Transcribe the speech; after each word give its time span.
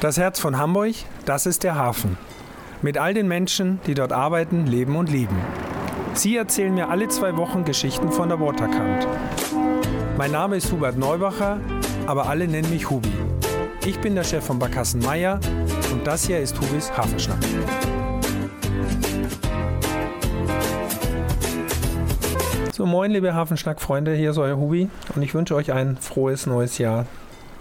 Das 0.00 0.16
Herz 0.16 0.40
von 0.40 0.56
Hamburg, 0.56 0.94
das 1.26 1.44
ist 1.44 1.62
der 1.62 1.74
Hafen. 1.74 2.16
Mit 2.80 2.96
all 2.96 3.12
den 3.12 3.28
Menschen, 3.28 3.80
die 3.86 3.92
dort 3.92 4.14
arbeiten, 4.14 4.64
leben 4.66 4.96
und 4.96 5.10
lieben. 5.10 5.36
Sie 6.14 6.38
erzählen 6.38 6.74
mir 6.74 6.88
alle 6.88 7.08
zwei 7.08 7.36
Wochen 7.36 7.66
Geschichten 7.66 8.10
von 8.10 8.30
der 8.30 8.40
Waterkant. 8.40 9.06
Mein 10.16 10.32
Name 10.32 10.56
ist 10.56 10.72
Hubert 10.72 10.96
Neubacher, 10.96 11.60
aber 12.06 12.30
alle 12.30 12.48
nennen 12.48 12.70
mich 12.70 12.88
Hubi. 12.88 13.12
Ich 13.84 14.00
bin 14.00 14.14
der 14.14 14.24
Chef 14.24 14.42
von 14.42 14.58
Barkassen 14.58 15.02
Meier 15.02 15.38
und 15.92 16.06
das 16.06 16.24
hier 16.24 16.40
ist 16.40 16.58
Hubis 16.58 16.90
Hafenschnack. 16.96 17.44
So, 22.72 22.86
moin, 22.86 23.10
liebe 23.10 23.34
Hafenschnack-Freunde, 23.34 24.14
hier 24.14 24.30
ist 24.30 24.38
euer 24.38 24.56
Hubi 24.56 24.88
und 25.14 25.20
ich 25.20 25.34
wünsche 25.34 25.54
euch 25.54 25.72
ein 25.72 25.98
frohes 25.98 26.46
neues 26.46 26.78
Jahr 26.78 27.04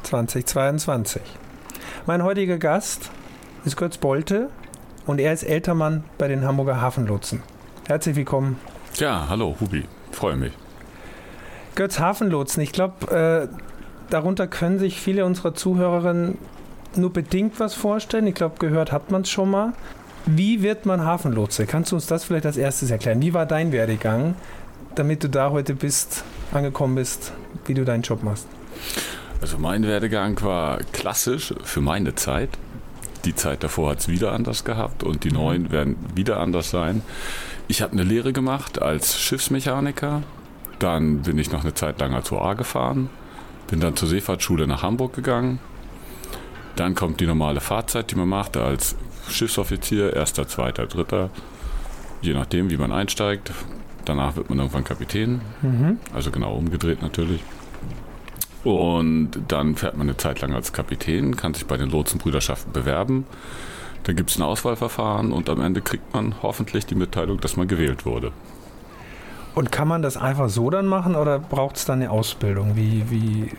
2022. 0.04 1.22
Mein 2.10 2.24
heutiger 2.24 2.58
Gast 2.58 3.12
ist 3.66 3.78
Götz 3.78 4.00
Bolte 4.00 4.50
und 5.06 5.20
er 5.20 5.32
ist 5.32 5.44
Ältermann 5.44 6.04
bei 6.18 6.28
den 6.28 6.44
Hamburger 6.44 6.82
Hafenlotsen. 6.82 7.44
Herzlich 7.88 8.16
willkommen. 8.16 8.58
Ja, 8.96 9.28
hallo, 9.30 9.56
Hubi. 9.60 9.84
Freue 10.12 10.36
mich. 10.36 10.52
Götz 11.76 12.00
Hafenlotsen, 12.00 12.64
ich 12.64 12.72
glaube, 12.72 13.12
äh, 13.52 13.56
darunter 14.10 14.48
können 14.48 14.80
sich 14.80 15.00
viele 15.00 15.24
unserer 15.24 15.54
Zuhörerinnen 15.54 16.40
nur 16.96 17.14
bedingt 17.14 17.60
was 17.60 17.76
vorstellen. 17.76 18.26
Ich 18.26 18.34
glaube, 18.34 18.56
gehört 18.58 18.92
hat 18.92 19.12
man 19.12 19.22
es 19.22 19.30
schon 19.30 19.52
mal. 19.52 19.74
Wie 20.26 20.64
wird 20.64 20.88
man 20.88 21.06
Hafenlotse? 21.06 21.68
Kannst 21.68 21.92
du 21.92 21.96
uns 21.96 22.08
das 22.08 22.24
vielleicht 22.24 22.48
als 22.48 22.58
erstes 22.58 22.90
erklären? 22.90 23.22
Wie 23.22 23.36
war 23.36 23.46
dein 23.46 23.72
Werdegang, 23.72 24.34
damit 24.96 25.24
du 25.24 25.30
da 25.30 25.52
heute 25.52 25.76
bist, 25.76 26.24
angekommen 26.54 26.96
bist, 26.96 27.34
wie 27.68 27.76
du 27.76 27.86
deinen 27.86 28.02
Job 28.02 28.24
machst? 28.24 28.48
Also 29.42 29.58
mein 29.58 29.84
Werdegang 29.84 30.42
war 30.42 30.80
klassisch 30.92 31.54
für 31.64 31.82
meine 31.82 32.16
Zeit. 32.16 32.50
Die 33.26 33.36
Zeit 33.36 33.64
davor 33.64 33.92
hat 33.92 34.00
es 34.00 34.08
wieder 34.08 34.34
anders 34.34 34.64
gehabt 34.64 35.04
und 35.04 35.24
die 35.24 35.32
neuen 35.32 35.72
werden 35.72 35.98
wieder 36.16 36.40
anders 36.40 36.70
sein. 36.70 37.02
Ich 37.68 37.82
habe 37.82 37.94
eine 37.94 38.04
Lehre 38.04 38.34
gemacht 38.34 38.82
als 38.82 39.20
Schiffsmechaniker. 39.20 40.24
Dann 40.80 41.22
bin 41.22 41.38
ich 41.38 41.52
noch 41.52 41.64
eine 41.64 41.74
Zeit 41.74 42.00
lang 42.00 42.14
als 42.14 42.32
OA 42.32 42.54
gefahren. 42.54 43.10
Bin 43.68 43.80
dann 43.80 43.96
zur 43.96 44.08
Seefahrtsschule 44.08 44.68
nach 44.68 44.84
Hamburg 44.84 45.14
gegangen. 45.14 45.60
Dann 46.76 46.96
kommt 46.96 47.20
die 47.20 47.28
normale 47.28 47.60
Fahrzeit, 47.60 48.12
die 48.12 48.16
man 48.16 48.30
macht 48.30 48.58
als 48.58 48.96
Schiffsoffizier, 49.30 50.14
erster, 50.14 50.48
zweiter, 50.48 50.88
dritter, 50.88 51.30
je 52.22 52.34
nachdem, 52.34 52.70
wie 52.70 52.78
man 52.78 52.92
einsteigt. 52.92 53.52
Danach 54.06 54.36
wird 54.36 54.50
man 54.50 54.60
irgendwann 54.60 54.86
Kapitän, 54.86 55.42
mhm. 55.62 56.00
also 56.14 56.32
genau 56.32 56.56
umgedreht 56.56 57.02
natürlich. 57.02 57.42
Und 58.64 59.32
dann 59.48 59.76
fährt 59.76 59.96
man 59.96 60.08
eine 60.08 60.18
Zeit 60.18 60.42
lang 60.42 60.54
als 60.54 60.74
Kapitän, 60.74 61.36
kann 61.36 61.54
sich 61.54 61.66
bei 61.66 61.78
den 61.78 61.90
Lotsenbrüderschaften 61.90 62.74
bewerben. 62.74 63.26
Dann 64.04 64.16
gibt 64.16 64.32
es 64.32 64.38
ein 64.38 64.44
Auswahlverfahren 64.44 65.32
und 65.32 65.50
am 65.50 65.62
Ende 65.62 65.82
kriegt 65.82 66.14
man 66.14 66.36
hoffentlich 66.42 66.86
die 66.86 66.96
Mitteilung, 66.96 67.40
dass 67.40 67.58
man 67.58 67.68
gewählt 67.68 68.06
wurde. 68.06 68.32
Und 69.56 69.72
kann 69.72 69.88
man 69.88 70.02
das 70.02 70.16
einfach 70.16 70.50
so 70.50 70.70
dann 70.70 70.86
machen 70.86 71.16
oder 71.16 71.40
braucht 71.40 71.78
es 71.78 71.86
dann 71.86 72.02
eine 72.02 72.12
Ausbildung? 72.12 72.76
Wie, 72.76 73.10
wie, 73.10 73.52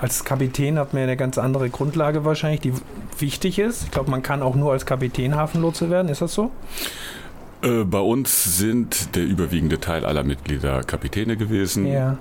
als 0.00 0.24
Kapitän 0.24 0.78
hat 0.78 0.94
man 0.94 1.02
eine 1.02 1.16
ganz 1.16 1.38
andere 1.38 1.70
Grundlage 1.70 2.24
wahrscheinlich, 2.24 2.60
die 2.60 2.72
wichtig 3.18 3.58
ist. 3.58 3.84
Ich 3.84 3.90
glaube, 3.90 4.10
man 4.10 4.22
kann 4.22 4.42
auch 4.42 4.54
nur 4.54 4.72
als 4.72 4.86
Kapitän 4.86 5.34
Hafenlotse 5.34 5.90
werden. 5.90 6.08
Ist 6.08 6.22
das 6.22 6.34
so? 6.34 6.50
Äh, 7.62 7.84
bei 7.84 7.98
uns 7.98 8.58
sind 8.58 9.16
der 9.16 9.24
überwiegende 9.24 9.80
Teil 9.80 10.04
aller 10.04 10.22
Mitglieder 10.22 10.82
Kapitäne 10.82 11.36
gewesen. 11.36 11.86
Ja. 11.86 12.18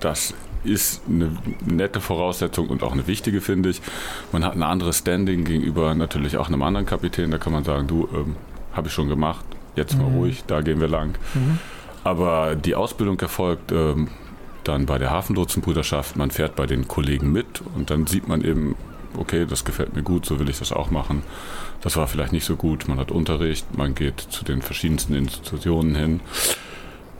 Das 0.00 0.34
ist 0.64 1.02
eine 1.08 1.30
nette 1.64 2.00
Voraussetzung 2.00 2.68
und 2.68 2.82
auch 2.82 2.92
eine 2.92 3.06
wichtige, 3.06 3.40
finde 3.40 3.70
ich. 3.70 3.82
Man 4.32 4.44
hat 4.44 4.54
ein 4.54 4.62
anderes 4.62 4.98
Standing 4.98 5.44
gegenüber 5.44 5.94
natürlich 5.94 6.36
auch 6.36 6.48
einem 6.48 6.62
anderen 6.62 6.86
Kapitän. 6.86 7.30
Da 7.30 7.38
kann 7.38 7.52
man 7.52 7.64
sagen, 7.64 7.86
du, 7.86 8.08
ähm, 8.14 8.36
habe 8.72 8.88
ich 8.88 8.94
schon 8.94 9.08
gemacht, 9.08 9.44
jetzt 9.76 9.96
mal 9.96 10.08
mhm. 10.08 10.16
ruhig, 10.16 10.44
da 10.46 10.60
gehen 10.60 10.80
wir 10.80 10.88
lang. 10.88 11.18
Mhm. 11.34 11.58
Aber 12.02 12.54
die 12.56 12.74
Ausbildung 12.74 13.18
erfolgt 13.20 13.72
ähm, 13.72 14.08
dann 14.64 14.86
bei 14.86 14.98
der 14.98 15.10
Hafenlotsenbrüderschaft. 15.10 16.16
Man 16.16 16.30
fährt 16.30 16.56
bei 16.56 16.66
den 16.66 16.88
Kollegen 16.88 17.32
mit 17.32 17.62
und 17.74 17.90
dann 17.90 18.06
sieht 18.06 18.28
man 18.28 18.42
eben, 18.42 18.76
okay, 19.16 19.46
das 19.48 19.64
gefällt 19.64 19.94
mir 19.94 20.02
gut, 20.02 20.26
so 20.26 20.38
will 20.38 20.48
ich 20.48 20.58
das 20.58 20.72
auch 20.72 20.90
machen. 20.90 21.22
Das 21.80 21.96
war 21.96 22.06
vielleicht 22.06 22.32
nicht 22.32 22.44
so 22.44 22.56
gut. 22.56 22.88
Man 22.88 22.98
hat 22.98 23.10
Unterricht, 23.10 23.76
man 23.76 23.94
geht 23.94 24.20
zu 24.20 24.44
den 24.44 24.62
verschiedensten 24.62 25.14
Institutionen 25.14 25.94
hin, 25.94 26.20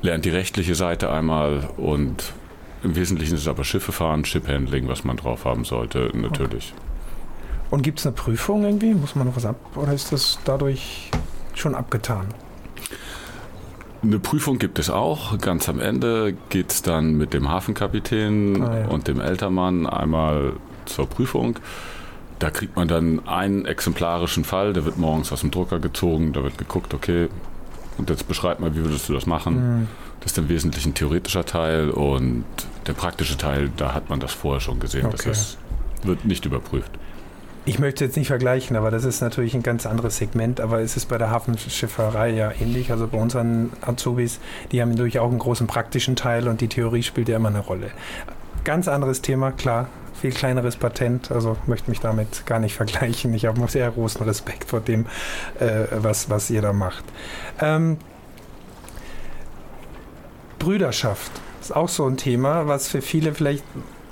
lernt 0.03 0.25
die 0.25 0.31
rechtliche 0.31 0.75
Seite 0.75 1.11
einmal 1.11 1.69
und 1.77 2.33
im 2.85 2.95
Wesentlichen 2.97 3.35
ist 3.35 3.41
es 3.41 3.49
aber 3.49 3.65
Schiffe 3.65 3.93
fahren, 3.93 4.25
Shiphandling, 4.25 4.87
was 4.89 5.05
man 5.05 5.17
drauf 5.17 5.45
haben 5.45 5.65
sollte, 5.65 6.11
natürlich. 6.15 6.73
Okay. 6.75 6.85
Und 7.71 7.83
gibt 7.83 7.99
es 7.99 8.07
eine 8.07 8.15
Prüfung 8.15 8.65
irgendwie? 8.65 8.95
Muss 8.95 9.17
man 9.17 9.27
noch 9.27 9.37
was 9.37 9.47
ab? 9.47 9.57
Oder 9.75 9.95
ist 9.95 10.13
das 10.13 10.39
dadurch 10.45 11.11
schon 11.55 11.75
abgetan? 11.75 12.27
Eine 14.03 14.19
Prüfung 14.19 14.59
gibt 14.59 14.79
es 14.79 14.91
auch. 14.91 15.39
Ganz 15.39 15.69
am 15.69 15.81
Ende 15.81 16.37
geht 16.51 16.71
es 16.71 16.83
dann 16.83 17.17
mit 17.17 17.33
dem 17.33 17.49
Hafenkapitän 17.49 18.63
ah, 18.63 18.81
ja. 18.81 18.87
und 18.89 19.09
dem 19.09 19.21
Ältermann 19.21 19.87
einmal 19.87 20.53
zur 20.85 21.09
Prüfung. 21.09 21.59
Da 22.39 22.51
kriegt 22.51 22.77
man 22.77 22.87
dann 22.87 23.27
einen 23.27 23.65
exemplarischen 23.65 24.45
Fall, 24.45 24.75
der 24.75 24.85
wird 24.85 24.99
morgens 24.99 25.33
aus 25.33 25.41
dem 25.41 25.51
Drucker 25.51 25.79
gezogen, 25.79 26.35
da 26.35 26.43
wird 26.43 26.59
geguckt, 26.59 26.93
okay, 26.93 27.29
und 27.97 28.11
jetzt 28.11 28.29
beschreib 28.29 28.61
mal, 28.61 28.75
wie 28.75 28.85
würdest 28.85 29.09
du 29.09 29.15
das 29.15 29.25
machen? 29.25 29.79
Mhm. 29.81 29.89
Das 30.25 30.33
ist 30.33 30.39
im 30.39 30.49
Wesentlichen 30.49 30.91
ein 30.91 30.95
theoretischer 30.95 31.45
Teil 31.45 31.91
und 31.91 32.45
der 32.87 32.95
praktische 32.95 33.37
Teil, 33.37 33.71
da 33.77 33.93
hat 33.93 34.09
man 34.09 34.21
das 34.21 34.33
vorher 34.33 34.61
schon 34.61 34.81
gesehen. 34.81 35.05
Okay. 35.05 35.29
Das 35.29 35.59
wird 36.03 36.25
nicht 36.25 36.47
überprüft. 36.47 36.91
Ich 37.67 37.79
möchte 37.79 38.07
jetzt 38.07 38.17
nicht 38.17 38.29
vergleichen, 38.29 38.75
aber 38.77 38.91
das 38.91 39.05
ist 39.05 39.21
natürlich 39.21 39.55
ein 39.55 39.63
ganz 39.63 39.85
anderes 39.85 40.17
Segment. 40.17 40.61
Aber 40.61 40.81
es 40.81 40.97
ist 40.97 41.07
bei 41.11 41.19
der 41.19 41.31
Hafenschifferei 41.31 42.31
ja 42.31 42.53
ähnlich. 42.59 42.91
Also 42.91 43.07
bei 43.07 43.19
unseren 43.19 43.73
Azubis, 43.83 44.41
die 44.73 44.81
haben 44.81 44.91
natürlich 44.91 45.19
auch 45.19 45.29
einen 45.29 45.39
großen 45.39 45.67
praktischen 45.67 46.17
Teil 46.17 46.49
und 46.49 46.63
die 46.63 46.69
Theorie 46.69 47.03
spielt 47.03 47.29
ja 47.29 47.37
immer 47.37 47.49
eine 47.51 47.61
Rolle. 47.61 47.91
Ganz 48.65 48.89
anderes 48.89 49.21
Thema, 49.21 49.53
klar. 49.53 49.89
Viel 50.15 50.33
kleineres 50.33 50.77
Patent, 50.77 51.33
also 51.33 51.59
möchte 51.67 51.91
mich 51.91 52.01
damit 52.01 52.47
gar 52.47 52.61
nicht 52.61 52.75
vergleichen. 52.77 53.35
Ich 53.35 53.45
habe 53.45 53.69
sehr 53.69 53.91
großen 53.91 54.23
Respekt 54.25 54.71
vor 54.71 54.81
dem, 54.81 55.05
äh, 55.61 55.85
was, 55.91 56.31
was 56.31 56.49
ihr 56.49 56.63
da 56.63 56.73
macht. 56.73 57.05
Ähm, 57.61 57.99
Brüderschaft 60.65 61.31
ist 61.61 61.77
auch 61.77 61.91
so 61.91 62.07
ein 62.07 62.17
Thema, 62.17 62.67
was 62.67 62.89
für 62.89 63.03
viele 63.03 63.35
vielleicht 63.35 63.65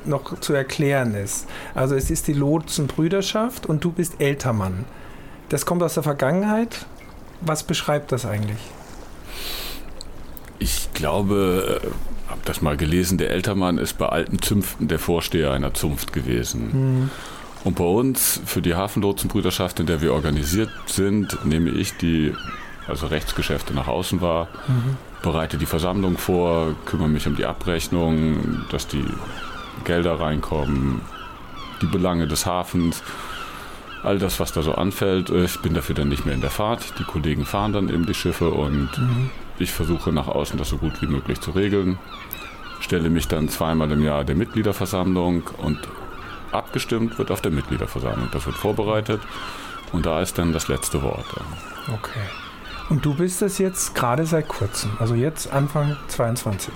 noch 0.05 0.39
zu 0.41 0.53
erklären 0.53 1.15
ist. 1.15 1.47
Also 1.75 1.95
es 1.95 2.11
ist 2.11 2.29
die 2.29 2.35
Lotsenbrüderschaft 2.35 3.65
und 3.65 3.83
du 3.83 3.91
bist 3.91 4.21
Ältermann. 4.21 4.85
Das 5.49 5.65
kommt 5.65 5.83
aus 5.83 5.95
der 5.95 6.03
Vergangenheit. 6.03 6.85
Was 7.41 7.63
beschreibt 7.63 8.13
das 8.13 8.27
eigentlich? 8.27 8.61
Ich 10.59 10.93
glaube, 10.93 11.81
ich 11.81 11.89
äh, 11.89 11.91
habe 12.31 12.41
das 12.45 12.61
mal 12.61 12.77
gelesen, 12.77 13.17
der 13.17 13.31
Ältermann 13.31 13.79
ist 13.79 13.97
bei 13.97 14.09
alten 14.11 14.43
Zünften 14.43 14.89
der 14.89 14.99
Vorsteher 14.99 15.53
einer 15.53 15.73
Zunft 15.73 16.13
gewesen. 16.13 16.69
Mhm. 16.73 17.11
Und 17.65 17.77
bei 17.77 17.85
uns, 17.85 18.41
für 18.45 18.61
die 18.61 18.75
Hafenlotsenbrüderschaft, 18.75 19.81
in 19.81 19.87
der 19.87 20.03
wir 20.03 20.13
organisiert 20.13 20.71
sind, 20.87 21.47
nehme 21.47 21.71
ich 21.71 21.97
die 21.97 22.35
also 22.89 23.07
Rechtsgeschäfte 23.07 23.75
nach 23.75 23.89
außen 23.89 24.21
wahr. 24.21 24.49
Mhm 24.67 24.97
bereite 25.23 25.57
die 25.57 25.67
Versammlung 25.67 26.19
vor, 26.19 26.75
kümmere 26.85 27.09
mich 27.09 27.27
um 27.27 27.37
die 27.37 27.47
Abrechnung, 27.47 28.67
dass 28.71 28.87
die 28.89 29.05
Gelder 29.85 30.21
reinkommen, 30.21 31.01
die 31.81 31.87
Belange 31.87 32.27
des 32.27 32.45
Hafens, 32.45 33.03
all 34.03 34.19
das, 34.19 34.41
was 34.41 34.53
da 34.53 34.63
so 34.63 34.75
anfällt. 34.75 35.31
Ich 35.31 35.61
bin 35.61 35.75
dafür 35.75 35.95
dann 35.95 36.09
nicht 36.09 36.27
mehr 36.27 36.35
in 36.35 36.41
der 36.41 36.51
Fahrt. 36.51 36.99
Die 36.99 37.05
Kollegen 37.05 37.47
fahren 37.47 37.73
dann 37.73 37.89
eben 37.89 38.05
die 38.05 38.15
Schiffe 38.15 38.51
und 38.51 38.91
mhm. 38.99 39.31
ich 39.59 39.73
versuche 39.73 40.13
nach 40.13 40.27
außen 40.27 40.59
das 40.59 40.69
so 40.69 40.77
gut 40.77 41.01
wie 41.01 41.07
möglich 41.07 41.41
zu 41.41 41.53
regeln. 41.53 41.99
Stelle 42.81 43.11
mich 43.11 43.29
dann 43.29 43.49
zweimal 43.49 43.91
im 43.93 44.03
Jahr 44.05 44.25
der 44.25 44.35
Mitgliederversammlung 44.35 45.45
und 45.59 45.79
abgestimmt 46.51 47.17
wird 47.19 47.31
auf 47.31 47.41
der 47.41 47.53
Mitgliederversammlung. 47.53 48.29
Das 48.33 48.45
wird 48.45 48.57
vorbereitet 48.57 49.21
und 49.93 50.05
da 50.05 50.21
ist 50.21 50.37
dann 50.37 50.53
das 50.53 50.67
letzte 50.67 51.01
Wort. 51.03 51.27
Okay. 51.95 52.42
Und 52.93 53.07
du 53.07 53.15
bist 53.15 53.41
es 53.41 53.57
jetzt 53.57 53.95
gerade 53.95 54.27
seit 54.27 54.49
kurzem, 54.49 54.91
also 54.99 55.15
jetzt 55.15 55.51
Anfang 55.51 55.97
22. 56.09 56.75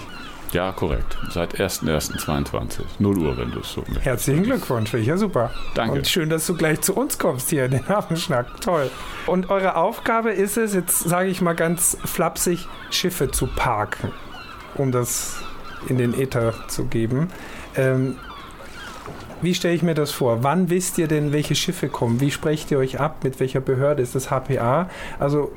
Ja, 0.51 0.73
korrekt. 0.73 1.19
Seit 1.29 1.61
1.1.22. 1.61 2.81
0 2.99 3.19
Uhr, 3.19 3.37
wenn 3.37 3.51
du 3.51 3.61
es 3.61 3.71
so 3.71 3.83
möchtest. 3.83 4.07
Herzlichen 4.07 4.45
Glückwunsch, 4.45 4.89
finde 4.89 5.03
ich 5.03 5.09
ja 5.09 5.19
super. 5.19 5.51
Danke. 5.75 5.97
Und 5.97 6.09
schön, 6.09 6.31
dass 6.31 6.47
du 6.47 6.57
gleich 6.57 6.81
zu 6.81 6.95
uns 6.95 7.19
kommst 7.19 7.51
hier 7.51 7.67
in 7.67 7.73
den 7.73 7.87
Hafenschnack. 7.87 8.63
Toll. 8.63 8.91
Und 9.27 9.51
eure 9.51 9.77
Aufgabe 9.77 10.31
ist 10.31 10.57
es, 10.57 10.73
jetzt 10.73 11.01
sage 11.01 11.29
ich 11.29 11.43
mal 11.43 11.53
ganz 11.53 11.99
flapsig, 12.07 12.67
Schiffe 12.91 13.31
zu 13.31 13.47
parken, 13.47 14.11
um 14.77 14.93
das 14.93 15.37
in 15.87 15.99
den 15.99 16.19
Äther 16.19 16.55
zu 16.69 16.87
geben. 16.87 17.29
Ähm, 17.77 18.17
wie 19.43 19.55
stelle 19.55 19.75
ich 19.75 19.83
mir 19.83 19.93
das 19.93 20.13
vor? 20.13 20.43
Wann 20.43 20.71
wisst 20.71 20.97
ihr 20.97 21.09
denn, 21.09 21.35
welche 21.35 21.55
Schiffe 21.55 21.91
kommen? 21.91 22.23
Wie 22.23 22.31
sprecht 22.31 22.71
ihr 22.71 22.79
euch 22.79 23.01
ab? 23.01 23.23
Mit 23.23 23.39
welcher 23.39 23.61
Behörde 23.61 24.03
ist 24.03 24.15
das 24.15 24.31
HPA? 24.31 24.89
Also 25.19 25.53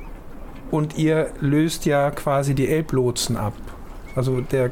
und 0.72 0.98
ihr 0.98 1.32
löst 1.42 1.86
ja 1.86 2.12
quasi 2.12 2.56
die 2.56 2.68
Elblotsen 2.68 3.38
ab. 3.38 3.54
Also 4.16 4.42
der, 4.42 4.72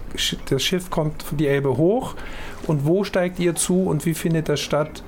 das 0.50 0.64
Schiff 0.64 0.90
kommt 0.90 1.24
die 1.32 1.48
Elbe 1.48 1.78
hoch 1.78 2.16
und 2.66 2.86
wo 2.86 3.04
steigt 3.04 3.40
ihr 3.40 3.56
zu 3.56 3.84
und 3.84 4.06
wie 4.06 4.14
findet 4.14 4.50
das 4.50 4.60
statt? 4.60 5.04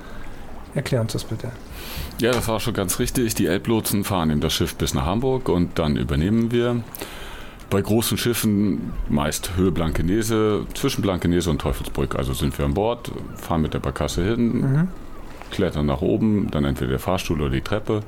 Erklär 0.74 1.00
uns 1.00 1.12
das 1.12 1.24
bitte. 1.24 1.50
Ja, 2.20 2.32
das 2.32 2.46
war 2.48 2.60
schon 2.60 2.74
ganz 2.74 2.98
richtig. 2.98 3.34
Die 3.34 3.46
Elblotsen 3.46 4.04
fahren 4.04 4.30
eben 4.30 4.40
das 4.40 4.52
Schiff 4.52 4.76
bis 4.76 4.94
nach 4.94 5.04
Hamburg 5.04 5.48
und 5.48 5.78
dann 5.78 5.96
übernehmen 5.96 6.52
wir. 6.52 6.82
Bei 7.70 7.80
großen 7.80 8.18
Schiffen, 8.18 8.92
meist 9.08 9.56
Höhe 9.56 9.70
Blankenese, 9.70 10.66
zwischen 10.74 11.02
Blankenese 11.02 11.50
und 11.50 11.60
Teufelsbrück, 11.60 12.16
also 12.16 12.32
sind 12.32 12.58
wir 12.58 12.64
an 12.64 12.74
Bord, 12.74 13.12
fahren 13.36 13.62
mit 13.62 13.74
der 13.74 13.78
Barkasse 13.78 14.24
hin, 14.24 14.60
mhm. 14.60 14.88
klettern 15.52 15.86
nach 15.86 16.00
oben, 16.00 16.50
dann 16.50 16.64
entweder 16.64 16.90
der 16.90 16.98
Fahrstuhl 16.98 17.40
oder 17.40 17.50
die 17.50 17.60
Treppe. 17.60 18.02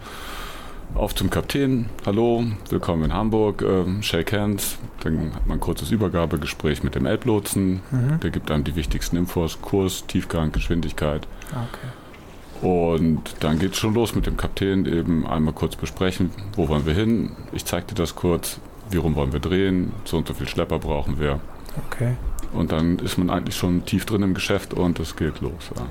Auf 0.94 1.14
zum 1.14 1.30
Kapitän, 1.30 1.86
hallo, 2.04 2.44
willkommen 2.68 3.04
in 3.04 3.14
Hamburg, 3.14 3.62
äh, 3.62 4.02
shake 4.02 4.32
hands. 4.32 4.78
Dann 5.02 5.34
hat 5.34 5.46
man 5.46 5.56
ein 5.56 5.60
kurzes 5.60 5.90
Übergabegespräch 5.90 6.82
mit 6.82 6.94
dem 6.94 7.06
Elblotsen. 7.06 7.80
Mhm. 7.90 8.20
Der 8.22 8.30
gibt 8.30 8.50
einem 8.50 8.62
die 8.62 8.76
wichtigsten 8.76 9.16
Infos, 9.16 9.62
Kurs, 9.62 10.06
Tiefgang, 10.06 10.52
Geschwindigkeit. 10.52 11.26
Okay. 11.50 12.66
Und 12.66 13.22
dann 13.40 13.58
geht 13.58 13.72
es 13.72 13.78
schon 13.78 13.94
los 13.94 14.14
mit 14.14 14.26
dem 14.26 14.36
Kapitän, 14.36 14.84
eben 14.84 15.26
einmal 15.26 15.54
kurz 15.54 15.76
besprechen, 15.76 16.30
wo 16.56 16.68
wollen 16.68 16.84
wir 16.84 16.94
hin. 16.94 17.32
Ich 17.52 17.64
zeige 17.64 17.86
dir 17.86 17.94
das 17.94 18.14
kurz, 18.14 18.60
wie 18.90 18.98
rum 18.98 19.16
wollen 19.16 19.32
wir 19.32 19.40
drehen, 19.40 19.92
so 20.04 20.18
und 20.18 20.28
so 20.28 20.34
viel 20.34 20.46
Schlepper 20.46 20.78
brauchen 20.78 21.18
wir. 21.18 21.40
Okay. 21.86 22.16
Und 22.52 22.70
dann 22.70 22.98
ist 22.98 23.16
man 23.16 23.30
eigentlich 23.30 23.56
schon 23.56 23.86
tief 23.86 24.04
drin 24.04 24.22
im 24.22 24.34
Geschäft 24.34 24.74
und 24.74 25.00
es 25.00 25.16
geht 25.16 25.40
los. 25.40 25.70
Ja. 25.74 25.86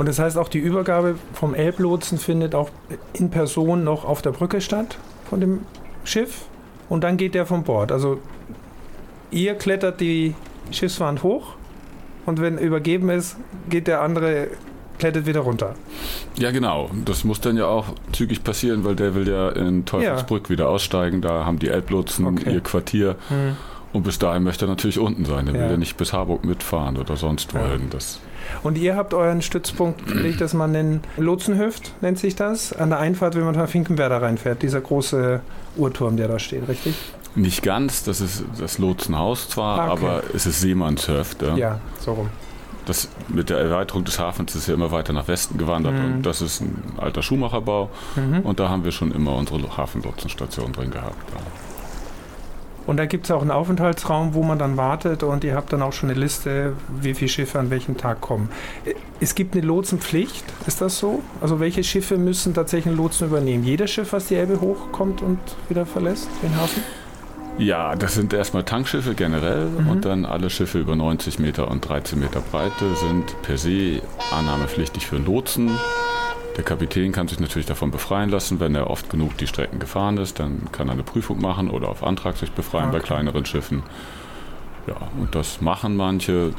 Und 0.00 0.06
das 0.06 0.18
heißt 0.18 0.38
auch, 0.38 0.48
die 0.48 0.60
Übergabe 0.60 1.16
vom 1.34 1.54
Elblotsen 1.54 2.16
findet 2.16 2.54
auch 2.54 2.70
in 3.12 3.28
Person 3.28 3.84
noch 3.84 4.06
auf 4.06 4.22
der 4.22 4.30
Brücke 4.30 4.62
statt, 4.62 4.96
von 5.28 5.42
dem 5.42 5.60
Schiff. 6.04 6.46
Und 6.88 7.04
dann 7.04 7.18
geht 7.18 7.34
der 7.34 7.44
vom 7.44 7.64
Bord. 7.64 7.92
Also 7.92 8.18
ihr 9.30 9.56
klettert 9.56 10.00
die 10.00 10.34
Schiffswand 10.70 11.22
hoch 11.22 11.52
und 12.24 12.40
wenn 12.40 12.56
übergeben 12.56 13.10
ist, 13.10 13.36
geht 13.68 13.88
der 13.88 14.00
andere 14.00 14.48
klettert 14.98 15.26
wieder 15.26 15.40
runter. 15.40 15.74
Ja, 16.38 16.50
genau. 16.50 16.88
Das 17.04 17.24
muss 17.24 17.42
dann 17.42 17.58
ja 17.58 17.66
auch 17.66 17.88
zügig 18.12 18.42
passieren, 18.42 18.84
weil 18.84 18.96
der 18.96 19.14
will 19.14 19.28
ja 19.28 19.50
in 19.50 19.84
Teufelsbrück 19.84 20.44
ja. 20.44 20.48
wieder 20.48 20.70
aussteigen. 20.70 21.20
Da 21.20 21.44
haben 21.44 21.58
die 21.58 21.68
Elblotsen 21.68 22.24
okay. 22.24 22.54
ihr 22.54 22.60
Quartier. 22.62 23.16
Hm. 23.28 23.54
Und 23.92 24.04
bis 24.04 24.18
dahin 24.18 24.44
möchte 24.44 24.66
er 24.66 24.68
natürlich 24.68 24.98
unten 24.98 25.24
sein. 25.24 25.48
Er 25.48 25.54
ja. 25.54 25.60
will 25.60 25.70
ja 25.72 25.76
nicht 25.76 25.96
bis 25.96 26.12
Harburg 26.12 26.44
mitfahren 26.44 26.96
oder 26.96 27.16
sonst 27.16 27.52
ja. 27.52 27.60
wollen. 27.60 27.88
Das 27.90 28.20
und 28.62 28.78
ihr 28.78 28.96
habt 28.96 29.14
euren 29.14 29.42
Stützpunkt, 29.42 30.12
will 30.12 30.26
ich 30.26 30.36
das 30.36 30.54
mal 30.54 30.66
nennen, 30.66 31.02
Lotsenhöft 31.16 31.92
nennt 32.00 32.18
sich 32.18 32.36
das, 32.36 32.72
an 32.72 32.90
der 32.90 32.98
Einfahrt, 32.98 33.34
wenn 33.34 33.44
man 33.44 33.54
von 33.54 33.68
Finkenwerder 33.68 34.22
reinfährt. 34.22 34.62
Dieser 34.62 34.80
große 34.80 35.40
Uhrturm, 35.76 36.16
der 36.16 36.28
da 36.28 36.38
steht, 36.38 36.68
richtig? 36.68 36.94
Nicht 37.36 37.62
ganz, 37.62 38.02
das 38.02 38.20
ist 38.20 38.44
das 38.58 38.78
Lotsenhaus 38.78 39.48
zwar, 39.48 39.78
ah, 39.78 39.92
okay. 39.92 40.04
aber 40.04 40.22
es 40.34 40.46
ist 40.46 40.60
Seemannshöft. 40.60 41.42
Ja. 41.42 41.56
ja, 41.56 41.80
so 42.00 42.14
rum 42.14 42.30
das 42.86 43.08
mit 43.28 43.50
der 43.50 43.58
Erweiterung 43.58 44.04
des 44.04 44.18
Hafens 44.18 44.54
ist 44.56 44.66
ja 44.66 44.74
immer 44.74 44.90
weiter 44.90 45.12
nach 45.12 45.28
Westen 45.28 45.58
gewandert 45.58 45.94
mhm. 45.94 46.16
und 46.16 46.22
das 46.26 46.42
ist 46.42 46.60
ein 46.60 46.82
alter 46.96 47.22
Schuhmacherbau 47.22 47.88
mhm. 48.16 48.40
und 48.40 48.58
da 48.58 48.68
haben 48.68 48.84
wir 48.84 48.90
schon 48.90 49.12
immer 49.12 49.36
unsere 49.36 49.76
Hafenlotsenstation 49.76 50.72
drin 50.72 50.90
gehabt. 50.90 51.14
Ja. 51.32 51.40
Und 52.90 52.96
da 52.96 53.06
gibt 53.06 53.26
es 53.26 53.30
auch 53.30 53.40
einen 53.40 53.52
Aufenthaltsraum, 53.52 54.34
wo 54.34 54.42
man 54.42 54.58
dann 54.58 54.76
wartet 54.76 55.22
und 55.22 55.44
ihr 55.44 55.54
habt 55.54 55.72
dann 55.72 55.80
auch 55.80 55.92
schon 55.92 56.10
eine 56.10 56.18
Liste, 56.18 56.72
wie 57.00 57.14
viele 57.14 57.28
Schiffe 57.28 57.60
an 57.60 57.70
welchem 57.70 57.96
Tag 57.96 58.20
kommen. 58.20 58.48
Es 59.20 59.36
gibt 59.36 59.54
eine 59.54 59.64
Lotsenpflicht, 59.64 60.44
ist 60.66 60.80
das 60.80 60.98
so? 60.98 61.22
Also 61.40 61.60
welche 61.60 61.84
Schiffe 61.84 62.18
müssen 62.18 62.52
tatsächlich 62.52 62.88
einen 62.88 62.96
Lotsen 62.96 63.28
übernehmen? 63.28 63.62
Jeder 63.62 63.86
Schiff, 63.86 64.12
was 64.12 64.26
die 64.26 64.34
Elbe 64.34 64.60
hochkommt 64.60 65.22
und 65.22 65.38
wieder 65.68 65.86
verlässt 65.86 66.28
den 66.42 66.56
Hafen? 66.56 66.82
Ja, 67.58 67.94
das 67.94 68.14
sind 68.14 68.32
erstmal 68.32 68.64
Tankschiffe 68.64 69.14
generell 69.14 69.66
mhm. 69.66 69.88
und 69.88 70.04
dann 70.04 70.24
alle 70.24 70.50
Schiffe 70.50 70.80
über 70.80 70.96
90 70.96 71.38
Meter 71.38 71.70
und 71.70 71.88
13 71.88 72.18
Meter 72.18 72.40
Breite 72.40 72.96
sind 72.96 73.40
per 73.42 73.56
se 73.56 74.02
annahmepflichtig 74.32 75.06
für 75.06 75.18
Lotsen. 75.18 75.70
Der 76.56 76.64
Kapitän 76.64 77.12
kann 77.12 77.28
sich 77.28 77.40
natürlich 77.40 77.66
davon 77.66 77.90
befreien 77.90 78.28
lassen, 78.28 78.60
wenn 78.60 78.74
er 78.74 78.90
oft 78.90 79.08
genug 79.08 79.36
die 79.38 79.46
Strecken 79.46 79.78
gefahren 79.78 80.18
ist, 80.18 80.38
dann 80.38 80.68
kann 80.72 80.88
er 80.88 80.92
eine 80.92 81.02
Prüfung 81.02 81.40
machen 81.40 81.70
oder 81.70 81.88
auf 81.88 82.02
Antrag 82.02 82.36
sich 82.36 82.50
befreien 82.52 82.88
okay. 82.88 82.98
bei 82.98 83.04
kleineren 83.04 83.46
Schiffen. 83.46 83.82
Ja, 84.86 84.96
und 85.18 85.34
das 85.34 85.60
machen 85.60 85.96
manche, 85.96 86.52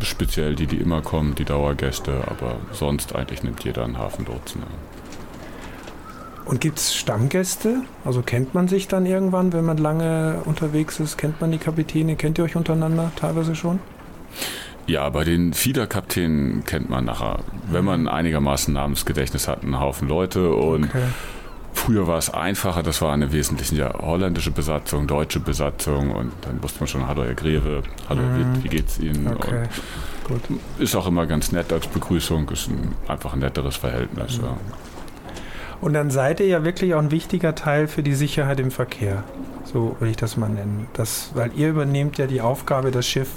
speziell 0.00 0.56
die, 0.56 0.66
die 0.66 0.78
immer 0.78 1.02
kommen, 1.02 1.34
die 1.34 1.44
Dauergäste, 1.44 2.24
aber 2.26 2.56
sonst 2.72 3.14
eigentlich 3.14 3.42
nimmt 3.42 3.62
jeder 3.64 3.84
einen 3.84 3.98
Hafenlotsen. 3.98 4.62
Und 6.46 6.60
gibt 6.60 6.78
es 6.78 6.94
Stammgäste? 6.94 7.82
Also 8.04 8.22
kennt 8.22 8.54
man 8.54 8.68
sich 8.68 8.86
dann 8.86 9.04
irgendwann, 9.04 9.52
wenn 9.52 9.64
man 9.64 9.78
lange 9.78 10.42
unterwegs 10.44 11.00
ist? 11.00 11.18
Kennt 11.18 11.40
man 11.40 11.50
die 11.50 11.58
Kapitäne? 11.58 12.14
Kennt 12.14 12.38
ihr 12.38 12.44
euch 12.44 12.56
untereinander 12.56 13.10
teilweise 13.16 13.56
schon? 13.56 13.80
Ja, 14.86 15.08
bei 15.08 15.24
den 15.24 15.52
Fiederkaptänen 15.52 16.64
kennt 16.64 16.88
man 16.88 17.04
nachher, 17.04 17.40
wenn 17.70 17.84
man 17.84 18.08
einigermaßen 18.08 18.72
Namensgedächtnis 18.72 19.48
hat, 19.48 19.62
einen 19.62 19.80
Haufen 19.80 20.08
Leute 20.08 20.50
und 20.52 20.84
okay. 20.84 21.04
Früher 21.76 22.06
war 22.06 22.16
es 22.16 22.30
einfacher, 22.30 22.82
das 22.82 23.02
war 23.02 23.12
eine 23.12 23.32
wesentliche 23.32 23.76
ja, 23.76 23.92
holländische 23.92 24.50
Besatzung, 24.50 25.06
deutsche 25.06 25.40
Besatzung 25.40 26.10
und 26.10 26.32
dann 26.40 26.60
wusste 26.62 26.80
man 26.80 26.88
schon, 26.88 27.06
hallo 27.06 27.22
Herr 27.22 27.34
Greve, 27.34 27.82
hallo 28.08 28.22
Herr 28.22 28.38
Witt, 28.38 28.64
wie 28.64 28.68
geht's 28.68 28.98
Ihnen? 28.98 29.28
Okay. 29.28 29.68
Gut. 30.24 30.40
Ist 30.78 30.96
auch 30.96 31.06
immer 31.06 31.26
ganz 31.26 31.52
nett 31.52 31.72
als 31.72 31.86
Begrüßung, 31.86 32.48
ist 32.48 32.68
ein, 32.68 32.94
einfach 33.06 33.34
ein 33.34 33.40
netteres 33.40 33.76
Verhältnis. 33.76 34.38
Mhm. 34.38 34.44
Ja. 34.44 34.56
Und 35.80 35.92
dann 35.92 36.10
seid 36.10 36.40
ihr 36.40 36.46
ja 36.46 36.64
wirklich 36.64 36.94
auch 36.94 37.00
ein 37.00 37.10
wichtiger 37.10 37.54
Teil 37.54 37.88
für 37.88 38.02
die 38.02 38.14
Sicherheit 38.14 38.60
im 38.60 38.70
Verkehr. 38.70 39.24
So 39.64 39.96
will 40.00 40.10
ich 40.10 40.16
das 40.16 40.36
mal 40.36 40.48
nennen. 40.48 40.86
Das, 40.94 41.30
weil 41.34 41.50
ihr 41.54 41.68
übernehmt 41.70 42.18
ja 42.18 42.26
die 42.26 42.40
Aufgabe, 42.40 42.90
das 42.90 43.06
Schiff 43.06 43.28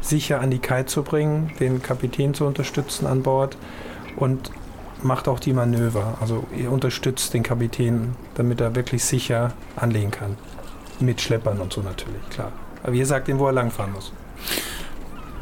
sicher 0.00 0.40
an 0.40 0.50
die 0.50 0.58
Kai 0.58 0.84
zu 0.84 1.02
bringen, 1.02 1.52
den 1.60 1.82
Kapitän 1.82 2.34
zu 2.34 2.46
unterstützen 2.46 3.06
an 3.06 3.22
Bord 3.22 3.56
und 4.16 4.50
macht 5.02 5.28
auch 5.28 5.38
die 5.38 5.52
Manöver. 5.52 6.18
Also 6.20 6.44
ihr 6.56 6.70
unterstützt 6.70 7.34
den 7.34 7.42
Kapitän, 7.42 8.16
damit 8.34 8.60
er 8.60 8.74
wirklich 8.74 9.04
sicher 9.04 9.52
anlegen 9.76 10.10
kann. 10.10 10.36
Mit 11.00 11.20
Schleppern 11.20 11.58
und 11.60 11.72
so 11.72 11.82
natürlich, 11.82 12.28
klar. 12.30 12.52
Aber 12.82 12.92
ihr 12.92 13.06
sagt 13.06 13.28
ihm, 13.28 13.38
wo 13.38 13.46
er 13.46 13.52
langfahren 13.52 13.92
muss. 13.92 14.12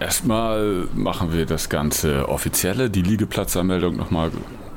Erstmal 0.01 0.89
machen 0.95 1.33
wir 1.33 1.47
das 1.47 1.69
ganze 1.69 2.29
Offizielle, 2.29 2.91
die 2.91 3.03
Liegeplatzanmeldung 3.03 3.97
nochmal 3.97 4.33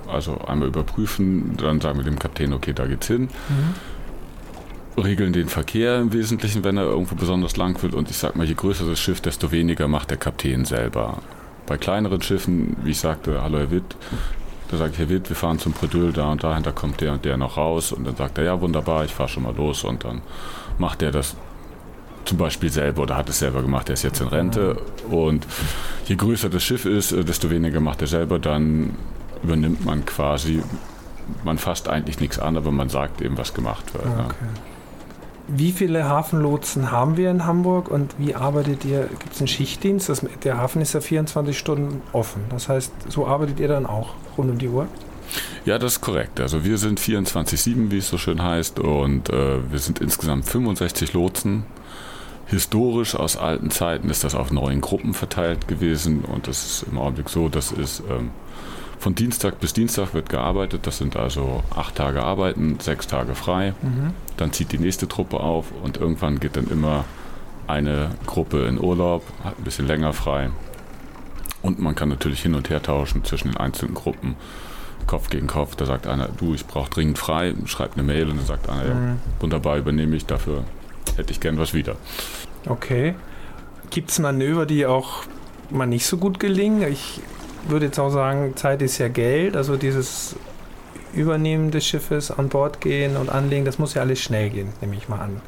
also 0.08 0.40
einmal 0.40 0.68
überprüfen, 0.68 1.58
dann 1.58 1.82
sagen 1.82 2.00
wir 2.00 2.04
dem 2.04 2.20
Kapitän, 2.20 2.54
okay, 2.54 2.74
da 2.74 2.86
geht's 2.86 3.08
hin. 3.08 3.30
Mhm. 3.50 5.04
Regeln 5.04 5.34
den 5.34 5.50
Verkehr 5.50 6.00
im 6.00 6.14
Wesentlichen, 6.14 6.64
wenn 6.64 6.78
er 6.78 6.84
irgendwo 6.84 7.16
besonders 7.16 7.58
lang 7.58 7.82
wird. 7.84 7.94
Und 7.94 8.10
ich 8.10 8.18
sag 8.18 8.36
mal, 8.36 8.46
je 8.46 8.54
größer 8.54 8.86
das 8.86 9.00
Schiff, 9.00 9.20
desto 9.20 9.52
weniger 9.52 9.88
macht 9.88 10.10
der 10.10 10.18
Kapitän 10.18 10.64
selber. 10.64 11.18
Bei 11.66 11.78
kleineren 11.78 12.22
Schiffen, 12.22 12.78
wie 12.84 12.92
ich 12.92 13.00
sagte, 13.00 13.42
hallo 13.42 13.58
Herr 13.58 13.72
Witt, 13.72 13.96
da 14.70 14.78
sage 14.78 14.94
ich, 14.94 15.00
Herr 15.00 15.10
Witt, 15.10 15.30
wir 15.30 15.36
fahren 15.36 15.60
zum 15.60 15.74
Predül 15.74 16.14
da 16.14 16.32
und 16.32 16.44
dahin, 16.44 16.64
da 16.64 16.72
kommt 16.72 17.02
der 17.02 17.14
und 17.14 17.26
der 17.26 17.38
noch 17.38 17.58
raus. 17.58 17.92
Und 17.92 18.06
dann 18.06 18.16
sagt 18.16 18.38
er, 18.38 18.46
ja 18.46 18.62
wunderbar, 18.62 19.04
ich 19.04 19.12
fahre 19.12 19.30
schon 19.30 19.44
mal 19.44 19.56
los. 19.56 19.84
Und 19.84 20.04
dann 20.04 20.22
macht 20.78 21.02
er 21.02 21.12
das 21.12 21.36
zum 22.26 22.38
Beispiel 22.38 22.72
selber 22.72 23.04
oder 23.04 23.18
hat 23.18 23.30
es 23.30 23.40
selber 23.40 23.62
gemacht. 23.62 23.90
Er 23.90 23.94
ist 23.94 24.04
jetzt 24.04 24.22
in 24.22 24.28
Rente. 24.28 24.78
Und 25.10 25.46
je 26.06 26.16
größer 26.16 26.50
das 26.50 26.64
Schiff 26.64 26.86
ist, 26.86 27.12
desto 27.12 27.50
weniger 27.50 27.80
macht 27.80 28.02
er 28.02 28.08
selber. 28.08 28.40
Dann 28.40 28.92
übernimmt 29.44 29.86
man 29.86 30.06
quasi, 30.06 30.62
man 31.44 31.58
fasst 31.58 31.88
eigentlich 31.88 32.20
nichts 32.20 32.40
an, 32.40 32.58
aber 32.58 32.72
man 32.72 32.90
sagt 32.90 33.22
eben, 33.22 33.38
was 33.38 33.54
gemacht 33.54 33.94
wird. 33.94 34.06
Okay. 34.06 34.18
Ja. 34.18 34.28
Wie 35.48 35.72
viele 35.72 36.06
Hafenlotsen 36.06 36.92
haben 36.92 37.18
wir 37.18 37.30
in 37.30 37.46
Hamburg 37.46 37.90
und 37.90 38.16
wie 38.18 38.34
arbeitet 38.34 38.84
ihr? 38.84 39.08
Gibt 39.20 39.34
es 39.34 39.40
einen 39.40 39.48
Schichtdienst? 39.48 40.10
Das, 40.10 40.26
der 40.44 40.58
Hafen 40.58 40.82
ist 40.82 40.94
ja 40.94 41.02
24 41.02 41.58
Stunden 41.58 42.02
offen. 42.14 42.42
Das 42.50 42.68
heißt, 42.68 42.92
so 43.10 43.28
arbeitet 43.28 43.60
ihr 43.60 43.68
dann 43.68 43.86
auch 43.86 44.16
rund 44.38 44.50
um 44.50 44.58
die 44.58 44.70
Uhr? 44.70 44.88
Ja, 45.66 45.78
das 45.78 45.94
ist 45.94 46.02
korrekt. 46.02 46.40
Also 46.40 46.64
wir 46.64 46.78
sind 46.78 47.00
24-7, 47.00 47.92
wie 47.92 47.98
es 47.98 48.10
so 48.10 48.18
schön 48.18 48.42
heißt, 48.42 48.80
und 48.80 49.30
äh, 49.30 49.72
wir 49.72 49.80
sind 49.80 50.00
insgesamt 50.00 50.46
65 50.46 51.14
Lotsen. 51.14 51.64
Historisch 52.48 53.16
aus 53.16 53.38
alten 53.38 53.72
Zeiten 53.72 54.10
ist 54.10 54.24
das 54.24 54.36
auf 54.36 54.52
neun 54.52 54.82
Gruppen 54.82 55.14
verteilt 55.14 55.68
gewesen 55.68 56.24
und 56.26 56.48
das 56.48 56.64
ist 56.66 56.86
im 56.92 57.00
Augenblick 57.00 57.30
so, 57.30 57.50
das 57.50 57.72
ist 57.72 58.04
ähm, 58.10 58.30
von 59.00 59.16
Dienstag 59.16 59.60
bis 59.60 59.74
Dienstag 59.74 60.14
wird 60.14 60.30
gearbeitet. 60.30 60.88
Das 60.88 60.98
sind 60.98 61.16
also 61.16 61.64
acht 61.76 61.96
Tage 61.96 62.24
Arbeiten, 62.24 62.80
sechs 62.80 63.08
Tage 63.08 63.36
frei. 63.36 63.74
Mhm. 63.82 64.14
Dann 64.38 64.52
zieht 64.52 64.72
die 64.72 64.80
nächste 64.80 65.08
Truppe 65.08 65.40
auf 65.40 65.68
und 65.84 65.98
irgendwann 65.98 66.40
geht 66.40 66.56
dann 66.56 66.68
immer 66.70 67.06
eine 67.68 68.12
Gruppe 68.26 68.66
in 68.66 68.80
Urlaub, 68.80 69.24
hat 69.44 69.58
ein 69.58 69.64
bisschen 69.64 69.88
länger 69.88 70.14
frei. 70.14 70.50
Und 71.62 71.80
man 71.80 71.96
kann 71.96 72.10
natürlich 72.10 72.42
hin 72.42 72.54
und 72.54 72.70
her 72.70 72.82
tauschen 72.82 73.24
zwischen 73.24 73.52
den 73.52 73.58
einzelnen 73.58 73.96
Gruppen. 73.96 74.36
Kopf 75.08 75.30
gegen 75.30 75.48
Kopf. 75.48 75.76
Da 75.76 75.86
sagt 75.86 76.08
einer, 76.08 76.30
du, 76.30 76.54
ich 76.54 76.66
brauche 76.66 76.90
dringend 76.90 77.18
frei, 77.18 77.54
schreibt 77.66 77.96
eine 77.96 78.04
Mail 78.04 78.30
und 78.30 78.38
dann 78.38 78.46
sagt 78.46 78.70
einer, 78.70 78.94
mhm. 78.94 79.08
ja, 79.08 79.18
wunderbar, 79.40 79.78
übernehme 79.78 80.16
ich, 80.16 80.26
dafür 80.26 80.64
hätte 81.16 81.32
ich 81.32 81.40
gern 81.40 81.58
was 81.58 81.74
wieder. 81.74 81.96
Okay. 82.68 83.16
Gibt 83.90 84.12
es 84.12 84.20
Manöver, 84.20 84.66
die 84.66 84.86
auch 84.86 85.24
mal 85.70 85.86
nicht 85.86 86.06
so 86.06 86.18
gut 86.18 86.40
gelingen? 86.40 86.82
Ich 86.92 87.22
würde 87.68 87.88
jetzt 87.88 88.00
auch 88.00 88.10
sagen, 88.10 88.56
Zeit 88.56 88.82
ist 88.82 88.98
ja 88.98 89.08
Geld. 89.08 89.56
Also 89.56 89.78
dieses 89.78 90.36
Übernehmen 91.14 91.72
des 91.72 91.86
Schiffes, 91.86 92.32
an 92.32 92.50
Bord 92.50 92.82
gehen 92.82 93.18
und 93.18 93.30
anlegen, 93.30 93.66
das 93.66 93.80
muss 93.80 93.94
ja 93.94 94.02
alles 94.02 94.22
schnell 94.22 94.50
gehen, 94.50 94.70
nehme 94.82 94.96
ich 94.96 95.08
mal 95.10 95.20
an. 95.20 95.42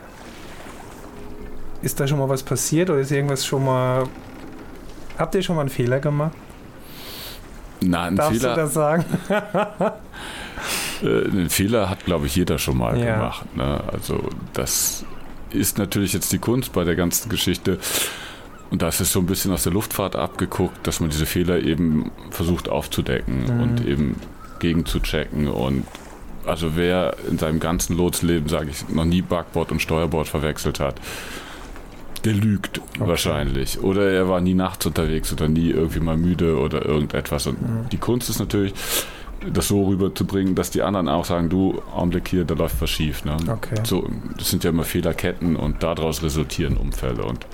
Ist 1.81 1.99
da 1.99 2.07
schon 2.07 2.19
mal 2.19 2.29
was 2.29 2.43
passiert 2.43 2.89
oder 2.89 2.99
ist 2.99 3.11
irgendwas 3.11 3.45
schon 3.45 3.65
mal. 3.65 4.05
Habt 5.17 5.35
ihr 5.35 5.41
schon 5.43 5.55
mal 5.55 5.61
einen 5.61 5.69
Fehler 5.69 5.99
gemacht? 5.99 6.33
Na, 7.81 8.03
ein 8.05 8.15
Darfst 8.15 8.39
Fehler, 8.41 8.55
du 8.55 8.61
das 8.61 8.73
sagen? 8.73 9.05
äh, 11.03 11.05
einen 11.25 11.49
Fehler 11.49 11.89
hat, 11.89 12.05
glaube 12.05 12.25
ich, 12.25 12.35
jeder 12.35 12.57
schon 12.57 12.77
mal 12.77 12.97
Ja. 12.97 13.15
gemacht. 13.15 13.55
Ne? 13.55 13.81
Also 13.91 14.29
das 14.53 15.05
ist 15.51 15.77
natürlich 15.77 16.13
jetzt 16.13 16.31
die 16.31 16.39
Kunst 16.39 16.73
bei 16.73 16.83
der 16.83 16.95
ganzen 16.95 17.29
Geschichte. 17.29 17.77
Und 18.69 18.81
das 18.81 18.99
ist 19.01 19.11
so 19.13 19.19
ein 19.19 19.25
bisschen 19.25 19.51
aus 19.53 19.63
der 19.63 19.71
Luftfahrt 19.73 20.15
abgeguckt, 20.15 20.85
dass 20.85 20.99
man 20.99 21.09
diese 21.09 21.25
Fehler 21.25 21.59
eben 21.63 22.11
versucht 22.31 22.67
aufzudecken 22.69 23.43
Mhm. 23.45 23.61
und 23.61 23.85
eben 23.87 24.15
gegen 24.59 24.85
zu 24.85 24.99
checken. 24.99 25.47
Und 25.47 25.85
also 26.45 26.75
wer 26.75 27.15
in 27.29 27.37
seinem 27.37 27.59
ganzen 27.59 27.95
Lotsleben, 27.97 28.49
sage 28.49 28.69
ich, 28.71 28.87
noch 28.89 29.05
nie 29.05 29.21
Backbord 29.21 29.71
und 29.71 29.81
Steuerbord 29.81 30.27
verwechselt 30.27 30.79
hat, 30.79 30.95
der 32.25 32.33
lügt 32.33 32.81
wahrscheinlich. 32.99 33.81
Oder 33.81 34.09
er 34.11 34.27
war 34.27 34.41
nie 34.41 34.53
nachts 34.55 34.85
unterwegs 34.85 35.31
oder 35.31 35.47
nie 35.47 35.69
irgendwie 35.69 35.99
mal 35.99 36.17
müde 36.17 36.57
oder 36.57 36.83
irgendetwas. 36.85 37.47
Und 37.47 37.61
Mhm. 37.61 37.89
die 37.91 37.97
Kunst 37.97 38.29
ist 38.29 38.39
natürlich, 38.39 38.73
das 39.53 39.67
so 39.67 39.85
rüberzubringen, 39.85 40.55
dass 40.55 40.71
die 40.71 40.81
anderen 40.81 41.07
auch 41.07 41.23
sagen, 41.23 41.47
du, 41.47 41.81
Augenblick 41.95 42.27
hier, 42.27 42.43
da 42.43 42.55
läuft 42.55 42.81
was 42.81 42.89
schief. 42.89 43.23
Ne? 43.23 43.37
Okay. 43.47 43.75
So, 43.83 44.09
das 44.37 44.49
sind 44.49 44.63
ja 44.63 44.71
immer 44.71 44.83
Fehlerketten 44.83 45.55
und 45.55 45.83
daraus 45.83 46.23
resultieren 46.23 46.75
Unfälle. 46.75 47.23
Und 47.23 47.45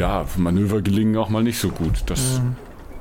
ja, 0.00 0.24
Manöver 0.36 0.80
gelingen 0.82 1.16
auch 1.16 1.28
mal 1.28 1.42
nicht 1.42 1.58
so 1.58 1.68
gut. 1.68 2.02
Das, 2.06 2.40
Mhm. 2.40 2.56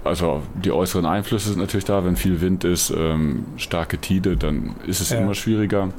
Also 0.05 0.41
die 0.55 0.71
äußeren 0.71 1.05
Einflüsse 1.05 1.49
sind 1.49 1.59
natürlich 1.59 1.83
da, 1.85 2.05
wenn 2.05 2.15
viel 2.15 2.39
Wind 2.39 2.63
ist, 2.63 2.89
ähm, 2.89 3.45
starke 3.57 3.97
Tide, 3.97 4.37
dann 4.37 4.75
ist 4.87 5.01
es 5.01 5.09
Ja. 5.09 5.17
immer 5.19 5.33
schwieriger. 5.35 5.89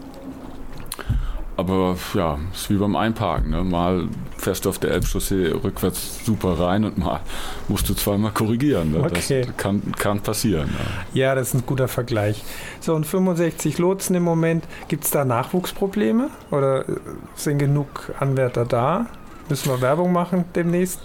Aber 1.56 1.96
ja, 2.14 2.38
ist 2.54 2.70
wie 2.70 2.76
beim 2.76 2.96
Einparken. 2.96 3.50
Ne? 3.50 3.62
Mal 3.62 4.08
fährst 4.38 4.64
du 4.64 4.70
auf 4.70 4.78
der 4.78 4.92
Elbchaussee 4.92 5.48
rückwärts 5.62 6.24
super 6.24 6.58
rein 6.58 6.84
und 6.86 6.96
mal 6.96 7.20
musst 7.68 7.86
du 7.90 7.94
zweimal 7.94 8.30
korrigieren. 8.32 8.92
Ne? 8.92 9.00
Okay. 9.00 9.42
Das 9.44 9.56
kann, 9.58 9.82
kann 9.98 10.20
passieren. 10.20 10.70
Ja. 11.12 11.20
Ja, 11.28 11.34
das 11.34 11.48
ist 11.48 11.54
ein 11.54 11.66
guter 11.66 11.86
Vergleich. 11.88 12.42
So, 12.80 12.94
und 12.94 13.04
65 13.06 13.76
Lotsen 13.76 14.16
im 14.16 14.22
Moment. 14.22 14.64
Gibt 14.88 15.04
es 15.04 15.10
da 15.10 15.26
Nachwuchsprobleme? 15.26 16.30
Oder 16.50 16.86
sind 17.34 17.58
genug 17.58 18.10
Anwärter 18.18 18.64
da? 18.64 19.06
Müssen 19.50 19.68
wir 19.68 19.80
Werbung 19.80 20.12
machen 20.12 20.44
demnächst? 20.54 21.00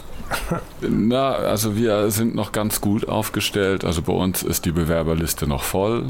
Na, 0.82 1.32
also 1.32 1.76
wir 1.76 2.12
sind 2.12 2.36
noch 2.36 2.52
ganz 2.52 2.80
gut 2.80 3.08
aufgestellt. 3.08 3.84
Also 3.84 4.04
bei 4.04 4.14
uns 4.14 4.44
ist 4.44 4.66
die 4.66 4.72
Bewerberliste 4.72 5.48
noch 5.48 5.64
voll, 5.64 6.06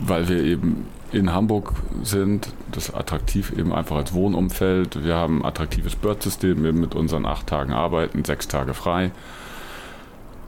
weil 0.00 0.28
wir 0.28 0.42
eben 0.42 0.86
in 1.12 1.32
Hamburg 1.32 1.72
sind. 2.02 2.48
Das 2.72 2.88
ist 2.88 2.94
attraktiv 2.94 3.52
eben 3.56 3.72
einfach 3.72 3.96
als 3.96 4.12
Wohnumfeld. 4.12 5.02
Wir 5.04 5.14
haben 5.14 5.40
ein 5.40 5.44
attraktives 5.46 5.96
Bird-System 5.96 6.64
eben 6.66 6.80
mit 6.80 6.94
unseren 6.94 7.24
acht 7.24 7.46
Tagen 7.46 7.72
Arbeiten, 7.72 8.24
sechs 8.24 8.48
Tage 8.48 8.74
frei. 8.74 9.10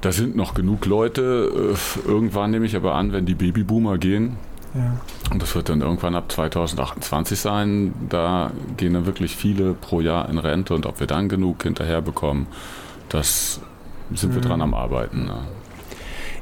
Da 0.02 0.12
sind 0.12 0.36
noch 0.36 0.54
genug 0.54 0.84
Leute. 0.86 1.74
Äh, 1.74 2.08
Irgendwann 2.08 2.50
nehme 2.50 2.66
ich 2.66 2.76
aber 2.76 2.94
an, 2.94 3.12
wenn 3.12 3.24
die 3.26 3.34
Babyboomer 3.34 3.96
gehen, 3.98 4.36
Ja. 4.76 5.32
und 5.32 5.40
das 5.42 5.54
wird 5.54 5.68
dann 5.68 5.80
irgendwann 5.80 6.14
ab 6.14 6.30
2028 6.30 7.38
sein. 7.40 7.94
Da 8.08 8.50
gehen 8.76 8.94
dann 8.94 9.06
wirklich 9.06 9.34
viele 9.36 9.72
pro 9.72 10.00
Jahr 10.00 10.28
in 10.28 10.38
Rente 10.38 10.74
und 10.74 10.86
ob 10.86 11.00
wir 11.00 11.06
dann 11.06 11.28
genug 11.28 11.62
hinterher 11.62 12.02
bekommen, 12.02 12.46
das 13.08 13.60
sind 14.14 14.34
wir 14.34 14.42
Mhm. 14.42 14.46
dran 14.46 14.62
am 14.62 14.74
Arbeiten. 14.74 15.24
Ne? 15.24 15.38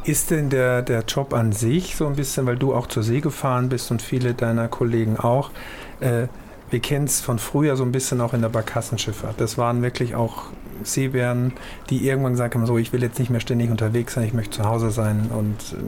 Ist 0.04 0.30
denn 0.30 0.50
der, 0.50 0.82
der 0.82 1.02
Job 1.04 1.32
an 1.32 1.52
sich 1.52 1.96
so 1.96 2.06
ein 2.06 2.16
bisschen, 2.16 2.44
weil 2.46 2.56
du 2.56 2.74
auch 2.74 2.88
zur 2.88 3.02
See 3.02 3.20
gefahren 3.20 3.68
bist 3.70 3.90
und 3.90 4.02
viele 4.02 4.34
deiner 4.34 4.68
Kollegen 4.68 5.18
auch, 5.18 5.50
äh, 6.00 6.26
wir 6.70 6.80
kennen 6.80 7.04
es 7.06 7.20
von 7.20 7.38
früher 7.38 7.76
so 7.76 7.84
ein 7.84 7.92
bisschen 7.92 8.20
auch 8.20 8.34
in 8.34 8.42
der 8.42 8.48
Barkassenschifffahrt. 8.50 9.40
Das 9.40 9.56
waren 9.58 9.80
wirklich 9.82 10.14
auch 10.14 10.44
Seebären, 10.82 11.52
die 11.90 12.06
irgendwann 12.08 12.32
gesagt 12.32 12.54
haben, 12.54 12.66
so, 12.66 12.76
ich 12.78 12.92
will 12.92 13.02
jetzt 13.02 13.18
nicht 13.18 13.30
mehr 13.30 13.40
ständig 13.40 13.70
unterwegs 13.70 14.14
sein, 14.14 14.24
ich 14.24 14.34
möchte 14.34 14.58
zu 14.58 14.64
Hause 14.64 14.90
sein 14.90 15.30
und 15.32 15.56
äh, 15.72 15.82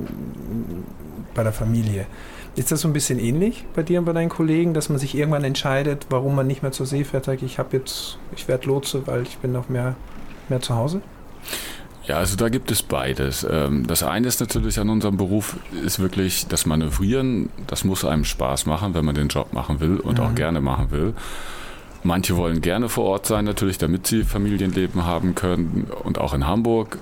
bei 1.35 1.43
der 1.43 1.52
Familie. 1.52 2.07
Ist 2.55 2.73
das 2.73 2.81
so 2.81 2.88
ein 2.88 2.95
bisschen 2.95 3.19
ähnlich 3.19 3.64
bei 3.75 3.83
dir 3.83 3.99
und 3.99 4.07
bei 4.07 4.12
deinen 4.14 4.31
Kollegen, 4.31 4.73
dass 4.73 4.88
man 4.88 4.99
sich 4.99 5.14
irgendwann 5.14 5.45
entscheidet, 5.45 6.07
warum 6.09 6.35
man 6.35 6.47
nicht 6.47 6.62
mehr 6.62 6.73
zur 6.73 6.87
See 6.87 7.05
fährt, 7.05 7.26
sagt, 7.26 7.43
ich 7.43 7.59
habe 7.59 7.76
jetzt, 7.76 8.19
ich 8.35 8.49
werde 8.49 8.66
Lotse, 8.66 9.07
weil 9.07 9.23
ich 9.23 9.37
bin 9.38 9.52
noch 9.52 9.69
mehr, 9.69 9.95
mehr 10.49 10.62
zu 10.62 10.75
Hause? 10.75 11.02
Ja, 12.07 12.16
also 12.19 12.37
da 12.37 12.49
gibt 12.49 12.71
es 12.71 12.83
beides. 12.83 13.45
Ähm, 13.50 13.87
Das 13.87 14.02
eine 14.05 14.28
ist 14.28 14.40
natürlich 14.40 14.78
an 14.78 14.88
unserem 14.88 15.16
Beruf, 15.16 15.57
ist 15.85 15.99
wirklich 15.99 16.47
das 16.47 16.64
Manövrieren. 16.64 17.50
Das 17.66 17.85
muss 17.85 18.05
einem 18.05 18.25
Spaß 18.25 18.64
machen, 18.66 18.95
wenn 18.95 19.05
man 19.05 19.16
den 19.16 19.28
Job 19.28 19.52
machen 19.52 19.81
will 19.81 19.99
und 19.99 20.21
auch 20.21 20.31
Mhm. 20.31 20.35
gerne 20.37 20.61
machen 20.61 20.90
will. 20.93 21.14
Manche 22.03 22.37
wollen 22.37 22.61
gerne 22.61 22.88
vor 22.88 23.05
Ort 23.07 23.26
sein, 23.26 23.45
natürlich, 23.45 23.79
damit 23.79 24.07
sie 24.07 24.23
Familienleben 24.23 25.05
haben 25.05 25.35
können 25.35 25.88
und 26.05 26.19
auch 26.19 26.35
in 26.35 26.47
Hamburg. 26.47 26.99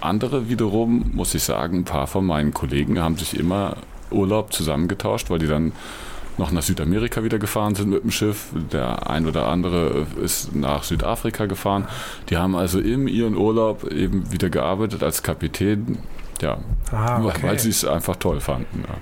Andere 0.00 0.48
wiederum, 0.48 1.10
muss 1.12 1.34
ich 1.34 1.42
sagen, 1.42 1.78
ein 1.78 1.84
paar 1.84 2.06
von 2.06 2.24
meinen 2.26 2.52
Kollegen 2.54 3.00
haben 3.00 3.16
sich 3.16 3.38
immer 3.38 3.76
Urlaub 4.10 4.52
zusammengetauscht, 4.52 5.30
weil 5.30 5.38
die 5.38 5.46
dann 5.46 5.72
noch 6.36 6.50
nach 6.52 6.62
Südamerika 6.62 7.22
wieder 7.24 7.38
gefahren 7.38 7.74
sind 7.74 7.90
mit 7.90 8.02
dem 8.02 8.10
Schiff. 8.10 8.48
Der 8.72 9.08
ein 9.08 9.26
oder 9.26 9.46
andere 9.48 10.06
ist 10.22 10.54
nach 10.54 10.82
Südafrika 10.82 11.46
gefahren. 11.46 11.86
Die 12.28 12.36
haben 12.36 12.54
also 12.56 12.80
in 12.80 13.06
ihren 13.08 13.36
Urlaub 13.36 13.90
eben 13.90 14.30
wieder 14.32 14.50
gearbeitet 14.50 15.02
als 15.02 15.22
Kapitän, 15.22 15.98
ja, 16.42 16.58
Ah, 16.92 17.22
weil- 17.22 17.42
weil 17.42 17.58
sie 17.58 17.70
es 17.70 17.84
einfach 17.84 18.16
toll 18.16 18.40
fanden. 18.40 18.84
Ja. 18.86 18.94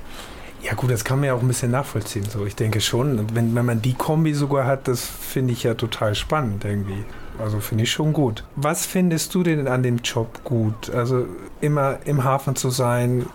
Ja 0.62 0.74
gut, 0.74 0.90
das 0.90 1.04
kann 1.04 1.18
man 1.18 1.26
ja 1.26 1.34
auch 1.34 1.40
ein 1.42 1.48
bisschen 1.48 1.72
nachvollziehen. 1.72 2.24
So, 2.24 2.46
ich 2.46 2.54
denke 2.54 2.80
schon, 2.80 3.34
wenn, 3.34 3.54
wenn 3.54 3.66
man 3.66 3.82
die 3.82 3.94
Kombi 3.94 4.32
sogar 4.32 4.64
hat, 4.66 4.86
das 4.86 5.04
finde 5.04 5.52
ich 5.52 5.64
ja 5.64 5.74
total 5.74 6.14
spannend 6.14 6.64
irgendwie. 6.64 7.04
Also 7.38 7.58
finde 7.60 7.84
ich 7.84 7.90
schon 7.90 8.12
gut. 8.12 8.44
Was 8.54 8.86
findest 8.86 9.34
du 9.34 9.42
denn 9.42 9.66
an 9.66 9.82
dem 9.82 9.98
Job 9.98 10.44
gut? 10.44 10.90
Also 10.90 11.26
immer 11.60 11.98
im 12.04 12.22
Hafen 12.22 12.54
zu 12.54 12.70
sein. 12.70 13.26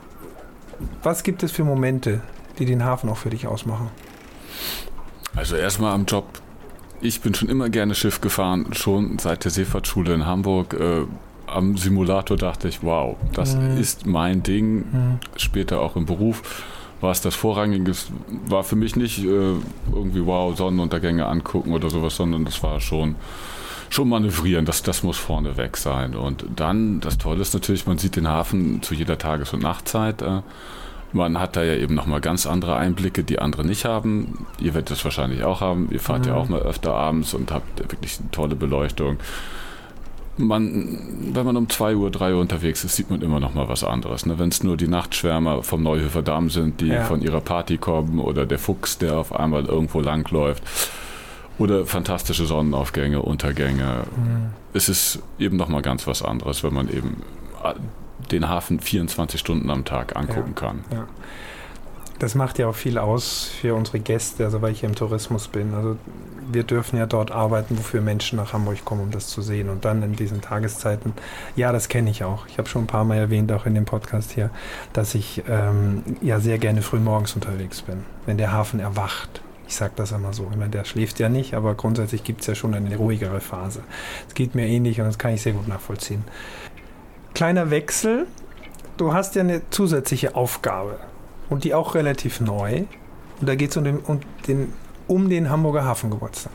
Was 1.03 1.23
gibt 1.23 1.43
es 1.43 1.51
für 1.51 1.63
Momente, 1.65 2.21
die 2.59 2.65
den 2.65 2.85
Hafen 2.85 3.09
auch 3.09 3.17
für 3.17 3.29
dich 3.29 3.45
ausmachen? 3.47 3.89
Also 5.35 5.55
erstmal 5.57 5.93
am 5.93 6.05
Job. 6.05 6.25
Ich 7.01 7.21
bin 7.21 7.33
schon 7.33 7.49
immer 7.49 7.69
gerne 7.69 7.93
Schiff 7.93 8.21
gefahren, 8.21 8.67
schon 8.73 9.19
seit 9.19 9.43
der 9.43 9.51
Seefahrtsschule 9.51 10.13
in 10.13 10.25
Hamburg. 10.25 10.73
Äh, 10.79 11.01
am 11.45 11.77
Simulator 11.77 12.37
dachte 12.37 12.67
ich, 12.67 12.83
wow, 12.83 13.17
das 13.33 13.55
Mhm. 13.55 13.77
ist 13.77 14.05
mein 14.05 14.43
Ding. 14.43 15.19
Später 15.35 15.81
auch 15.81 15.95
im 15.95 16.05
Beruf 16.05 16.63
war 17.01 17.11
es 17.11 17.21
das 17.21 17.35
Vorrangige. 17.35 17.91
War 18.47 18.63
für 18.63 18.75
mich 18.75 18.95
nicht 18.95 19.19
äh, 19.19 19.53
irgendwie, 19.91 20.25
wow, 20.25 20.55
Sonnenuntergänge 20.57 21.25
angucken 21.25 21.73
oder 21.73 21.89
sowas, 21.89 22.15
sondern 22.15 22.45
das 22.45 22.61
war 22.63 22.79
schon, 22.79 23.15
schon 23.89 24.09
manövrieren. 24.09 24.65
Das, 24.65 24.83
das 24.83 25.03
muss 25.03 25.17
vorne 25.17 25.57
weg 25.57 25.77
sein. 25.77 26.15
Und 26.15 26.45
dann, 26.55 26.99
das 26.99 27.17
Tolle 27.17 27.41
ist 27.41 27.53
natürlich, 27.53 27.85
man 27.87 27.97
sieht 27.97 28.15
den 28.15 28.27
Hafen 28.27 28.81
zu 28.81 28.93
jeder 28.95 29.17
Tages- 29.17 29.53
und 29.53 29.61
Nachtzeit. 29.63 30.21
Äh, 30.21 30.41
man 31.13 31.39
hat 31.39 31.55
da 31.55 31.63
ja 31.63 31.75
eben 31.75 31.95
nochmal 31.95 32.19
ganz 32.19 32.45
andere 32.45 32.75
Einblicke, 32.75 33.23
die 33.23 33.39
andere 33.39 33.65
nicht 33.65 33.85
haben. 33.85 34.45
Ihr 34.59 34.73
werdet 34.73 34.91
das 34.91 35.03
wahrscheinlich 35.05 35.43
auch 35.43 35.61
haben. 35.61 35.87
Ihr 35.91 36.01
fahrt 36.01 36.25
ja 36.25 36.33
Mhm. 36.33 36.39
auch 36.39 36.49
mal 36.49 36.61
öfter 36.61 36.93
abends 36.93 37.33
und 37.33 37.51
habt 37.51 37.79
wirklich 37.79 38.19
eine 38.19 38.29
tolle 38.31 38.55
Beleuchtung. 38.55 39.17
Man, 40.37 40.99
wenn 41.33 41.45
man 41.45 41.57
um 41.57 41.67
2 41.69 41.95
Uhr, 41.95 42.11
3 42.11 42.33
Uhr 42.35 42.41
unterwegs 42.41 42.83
ist, 42.83 42.95
sieht 42.95 43.09
man 43.09 43.21
immer 43.21 43.39
noch 43.39 43.53
mal 43.55 43.67
was 43.69 43.83
anderes. 43.83 44.25
Ne? 44.27 44.37
Wenn 44.37 44.49
es 44.49 44.63
nur 44.63 44.77
die 44.77 44.87
Nachtschwärmer 44.87 45.63
vom 45.63 45.81
Neuhöfer 45.81 46.21
Damm 46.21 46.49
sind, 46.49 46.79
die 46.81 46.87
Ja. 46.87 47.03
von 47.05 47.21
ihrer 47.21 47.41
Party 47.41 47.77
kommen 47.77 48.19
oder 48.19 48.45
der 48.45 48.59
Fuchs, 48.59 48.97
der 48.99 49.17
auf 49.17 49.33
einmal 49.33 49.65
irgendwo 49.65 49.99
langläuft 49.99 50.63
oder 51.57 51.85
fantastische 51.87 52.45
Sonnenaufgänge, 52.45 53.21
Untergänge. 53.21 54.03
Es 54.73 54.89
ist 54.89 55.19
eben 55.39 55.57
noch 55.57 55.69
mal 55.69 55.81
ganz 55.81 56.05
was 56.05 56.21
anderes, 56.21 56.63
wenn 56.63 56.73
man 56.73 56.87
eben 56.89 57.23
äh, 57.63 57.73
den 58.31 58.47
Hafen 58.47 58.79
24 58.79 59.39
Stunden 59.39 59.69
am 59.71 59.85
Tag 59.85 60.15
angucken 60.15 60.53
kann. 60.53 60.83
Das 62.19 62.33
macht 62.33 62.57
ja 62.57 62.67
auch 62.67 62.75
viel 62.75 62.97
aus 62.97 63.43
für 63.43 63.75
unsere 63.75 63.99
Gäste, 63.99 64.45
also 64.45 64.61
weil 64.63 64.71
ich 64.71 64.83
im 64.83 64.95
Tourismus 64.95 65.47
bin. 65.47 65.75
Also 65.75 65.97
wir 66.51 66.63
dürfen 66.63 66.97
ja 66.97 67.05
dort 67.05 67.31
arbeiten, 67.31 67.77
wofür 67.77 68.01
Menschen 68.01 68.37
nach 68.37 68.53
Hamburg 68.53 68.83
kommen, 68.85 69.01
um 69.01 69.11
das 69.11 69.27
zu 69.27 69.43
sehen. 69.43 69.69
Und 69.69 69.85
dann 69.85 70.01
in 70.01 70.15
diesen 70.15 70.41
Tageszeiten, 70.41 71.13
ja, 71.55 71.71
das 71.71 71.89
kenne 71.89 72.09
ich 72.09 72.23
auch. 72.23 72.47
Ich 72.47 72.57
habe 72.57 72.67
schon 72.67 72.85
ein 72.85 72.87
paar 72.87 73.03
Mal 73.03 73.17
erwähnt, 73.17 73.51
auch 73.51 73.67
in 73.67 73.75
dem 73.75 73.85
Podcast 73.85 74.31
hier, 74.31 74.49
dass 74.93 75.13
ich 75.13 75.43
ähm, 75.47 76.03
ja 76.21 76.39
sehr 76.39 76.57
gerne 76.57 76.81
früh 76.81 76.99
morgens 76.99 77.35
unterwegs 77.35 77.83
bin, 77.83 78.03
wenn 78.25 78.37
der 78.37 78.51
Hafen 78.51 78.79
erwacht. 78.79 79.41
Ich 79.67 79.75
sage 79.75 79.93
das 79.95 80.11
immer 80.11 80.33
so. 80.33 80.47
Ich 80.49 80.57
meine, 80.57 80.71
der 80.71 80.85
schläft 80.85 81.19
ja 81.19 81.29
nicht, 81.29 81.53
aber 81.53 81.75
grundsätzlich 81.75 82.23
gibt 82.23 82.41
es 82.41 82.47
ja 82.47 82.55
schon 82.55 82.73
eine 82.73 82.95
ruhigere 82.95 83.41
Phase. 83.41 83.83
Es 84.27 84.33
geht 84.33 84.55
mir 84.55 84.65
ähnlich 84.65 84.99
und 84.99 85.05
das 85.05 85.19
kann 85.19 85.33
ich 85.33 85.41
sehr 85.43 85.53
gut 85.53 85.67
nachvollziehen. 85.67 86.23
Kleiner 87.35 87.69
Wechsel. 87.69 88.25
Du 88.95 89.13
hast 89.13 89.35
ja 89.35 89.41
eine 89.41 89.61
zusätzliche 89.69 90.35
Aufgabe 90.35 90.97
und 91.49 91.63
die 91.63 91.73
auch 91.73 91.95
relativ 91.95 92.39
neu. 92.39 92.83
Und 93.39 93.47
da 93.47 93.55
geht 93.55 93.71
es 93.71 93.77
um 93.77 93.83
den, 93.83 93.99
um, 93.99 94.19
den, 94.47 94.73
um 95.07 95.29
den 95.29 95.49
Hamburger 95.49 95.85
Hafengeburtstag. 95.85 96.51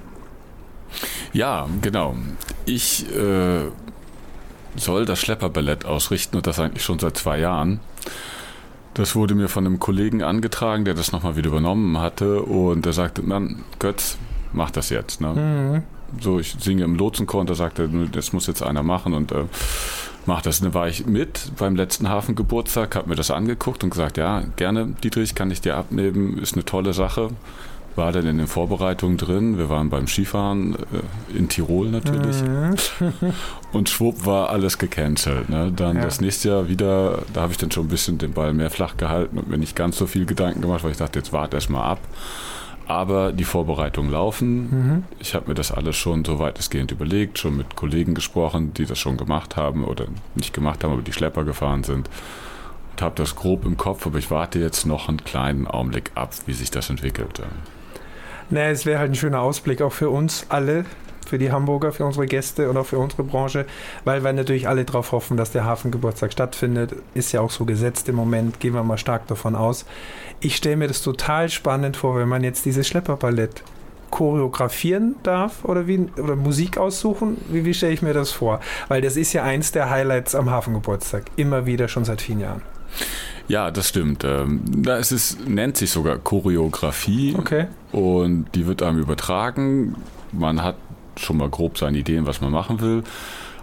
Ja, 1.32 1.68
genau. 1.80 2.14
Ich 2.66 3.06
äh, 3.14 3.62
soll 4.76 5.04
das 5.04 5.20
Schlepperballett 5.20 5.84
ausrichten 5.84 6.36
und 6.36 6.46
das 6.46 6.58
eigentlich 6.58 6.84
schon 6.84 6.98
seit 6.98 7.16
zwei 7.16 7.38
Jahren. 7.38 7.80
Das 8.94 9.14
wurde 9.16 9.34
mir 9.34 9.48
von 9.48 9.66
einem 9.66 9.78
Kollegen 9.80 10.22
angetragen, 10.22 10.84
der 10.84 10.92
das 10.94 11.12
nochmal 11.12 11.36
wieder 11.36 11.48
übernommen 11.48 11.98
hatte 11.98 12.42
und 12.42 12.84
der 12.84 12.92
sagte, 12.92 13.22
Mann, 13.22 13.64
Götz, 13.78 14.18
mach 14.52 14.70
das 14.70 14.90
jetzt. 14.90 15.20
Ne? 15.22 15.28
Mhm. 16.14 16.20
So, 16.20 16.38
ich 16.38 16.56
singe 16.60 16.84
im 16.84 16.96
Lotsenchor 16.96 17.40
und 17.40 17.48
da 17.48 17.54
sagte 17.54 17.82
er, 17.82 17.88
"Nö, 17.88 18.06
das 18.06 18.34
muss 18.34 18.46
jetzt 18.46 18.62
einer 18.62 18.82
machen 18.82 19.14
und 19.14 19.32
äh, 19.32 19.44
Mach 20.26 20.42
das. 20.42 20.60
Dann 20.60 20.74
war 20.74 20.88
ich 20.88 21.06
mit 21.06 21.52
beim 21.58 21.76
letzten 21.76 22.08
Hafengeburtstag, 22.08 22.94
habe 22.96 23.08
mir 23.08 23.16
das 23.16 23.30
angeguckt 23.30 23.82
und 23.84 23.90
gesagt, 23.90 24.18
ja, 24.18 24.42
gerne, 24.56 24.94
Dietrich, 25.02 25.34
kann 25.34 25.50
ich 25.50 25.60
dir 25.60 25.76
abnehmen, 25.76 26.38
ist 26.38 26.54
eine 26.54 26.64
tolle 26.64 26.92
Sache. 26.92 27.30
War 27.94 28.10
dann 28.10 28.26
in 28.26 28.38
den 28.38 28.46
Vorbereitungen 28.46 29.18
drin. 29.18 29.58
Wir 29.58 29.68
waren 29.68 29.90
beim 29.90 30.06
Skifahren 30.06 30.76
äh, 30.76 31.36
in 31.36 31.50
Tirol 31.50 31.90
natürlich. 31.90 32.42
Mhm. 32.42 32.74
und 33.72 33.90
schwupp 33.90 34.24
war 34.24 34.48
alles 34.48 34.78
gecancelt. 34.78 35.50
Ne? 35.50 35.70
Dann 35.76 35.96
ja. 35.96 36.02
das 36.02 36.20
nächste 36.20 36.48
Jahr 36.48 36.68
wieder, 36.68 37.18
da 37.34 37.42
habe 37.42 37.52
ich 37.52 37.58
dann 37.58 37.70
schon 37.70 37.84
ein 37.84 37.90
bisschen 37.90 38.16
den 38.16 38.32
Ball 38.32 38.54
mehr 38.54 38.70
flach 38.70 38.96
gehalten 38.96 39.36
und 39.36 39.50
mir 39.50 39.58
nicht 39.58 39.76
ganz 39.76 39.98
so 39.98 40.06
viel 40.06 40.24
Gedanken 40.24 40.62
gemacht, 40.62 40.84
weil 40.84 40.92
ich 40.92 40.96
dachte, 40.96 41.18
jetzt 41.18 41.34
warte 41.34 41.58
erst 41.58 41.68
mal 41.68 41.82
ab. 41.82 41.98
Aber 42.86 43.32
die 43.32 43.44
Vorbereitungen 43.44 44.10
laufen. 44.10 44.62
Mhm. 44.70 45.04
Ich 45.18 45.34
habe 45.34 45.48
mir 45.48 45.54
das 45.54 45.72
alles 45.72 45.96
schon 45.96 46.24
so 46.24 46.38
weitestgehend 46.38 46.90
überlegt, 46.90 47.38
schon 47.38 47.56
mit 47.56 47.76
Kollegen 47.76 48.14
gesprochen, 48.14 48.74
die 48.74 48.86
das 48.86 48.98
schon 48.98 49.16
gemacht 49.16 49.56
haben 49.56 49.84
oder 49.84 50.06
nicht 50.34 50.52
gemacht 50.52 50.82
haben, 50.82 50.92
aber 50.92 51.02
die 51.02 51.12
Schlepper 51.12 51.44
gefahren 51.44 51.84
sind. 51.84 52.08
Und 52.92 53.02
habe 53.02 53.14
das 53.14 53.36
grob 53.36 53.64
im 53.64 53.76
Kopf, 53.76 54.06
aber 54.06 54.18
ich 54.18 54.30
warte 54.30 54.58
jetzt 54.58 54.84
noch 54.84 55.08
einen 55.08 55.24
kleinen 55.24 55.66
Augenblick 55.66 56.10
ab, 56.14 56.34
wie 56.46 56.52
sich 56.52 56.70
das 56.70 56.90
entwickelt. 56.90 57.40
Naja, 58.50 58.70
es 58.70 58.84
wäre 58.84 58.98
halt 58.98 59.12
ein 59.12 59.14
schöner 59.14 59.40
Ausblick 59.40 59.80
auch 59.80 59.92
für 59.92 60.10
uns 60.10 60.46
alle, 60.50 60.84
für 61.26 61.38
die 61.38 61.52
Hamburger, 61.52 61.92
für 61.92 62.04
unsere 62.04 62.26
Gäste 62.26 62.68
und 62.70 62.76
auch 62.76 62.86
für 62.86 62.98
unsere 62.98 63.24
Branche, 63.24 63.66
weil 64.04 64.24
wir 64.24 64.32
natürlich 64.32 64.68
alle 64.68 64.84
darauf 64.84 65.12
hoffen, 65.12 65.36
dass 65.36 65.52
der 65.52 65.64
Hafengeburtstag 65.64 66.32
stattfindet. 66.32 66.94
Ist 67.14 67.32
ja 67.32 67.40
auch 67.40 67.50
so 67.50 67.64
gesetzt 67.64 68.08
im 68.08 68.16
Moment, 68.16 68.60
gehen 68.60 68.74
wir 68.74 68.82
mal 68.82 68.98
stark 68.98 69.26
davon 69.26 69.54
aus. 69.54 69.84
Ich 70.40 70.56
stelle 70.56 70.76
mir 70.76 70.88
das 70.88 71.02
total 71.02 71.48
spannend 71.48 71.96
vor, 71.96 72.16
wenn 72.16 72.28
man 72.28 72.44
jetzt 72.44 72.64
dieses 72.64 72.86
Schlepperballett 72.86 73.62
choreografieren 74.12 75.16
darf 75.24 75.64
oder, 75.64 75.88
wie, 75.88 76.06
oder 76.18 76.36
Musik 76.36 76.78
aussuchen? 76.78 77.38
Wie, 77.48 77.64
wie 77.64 77.74
stelle 77.74 77.94
ich 77.94 78.02
mir 78.02 78.12
das 78.12 78.30
vor? 78.30 78.60
Weil 78.88 79.00
das 79.00 79.16
ist 79.16 79.32
ja 79.32 79.42
eins 79.42 79.72
der 79.72 79.90
Highlights 79.90 80.34
am 80.34 80.50
Hafengeburtstag. 80.50 81.24
Immer 81.36 81.66
wieder, 81.66 81.88
schon 81.88 82.04
seit 82.04 82.20
vielen 82.20 82.40
Jahren. 82.40 82.62
Ja, 83.48 83.70
das 83.70 83.88
stimmt. 83.88 84.22
Ähm, 84.24 84.60
da 84.66 84.98
ist 84.98 85.10
es, 85.10 85.38
nennt 85.46 85.76
sich 85.76 85.90
sogar 85.90 86.18
Choreografie. 86.18 87.34
Okay. 87.36 87.66
Und 87.90 88.46
die 88.54 88.66
wird 88.66 88.82
einem 88.82 88.98
übertragen. 88.98 89.96
Man 90.30 90.62
hat 90.62 90.76
schon 91.16 91.36
mal 91.36 91.48
grob 91.48 91.78
seine 91.78 91.98
Ideen, 91.98 92.26
was 92.26 92.40
man 92.40 92.52
machen 92.52 92.80
will. 92.80 93.02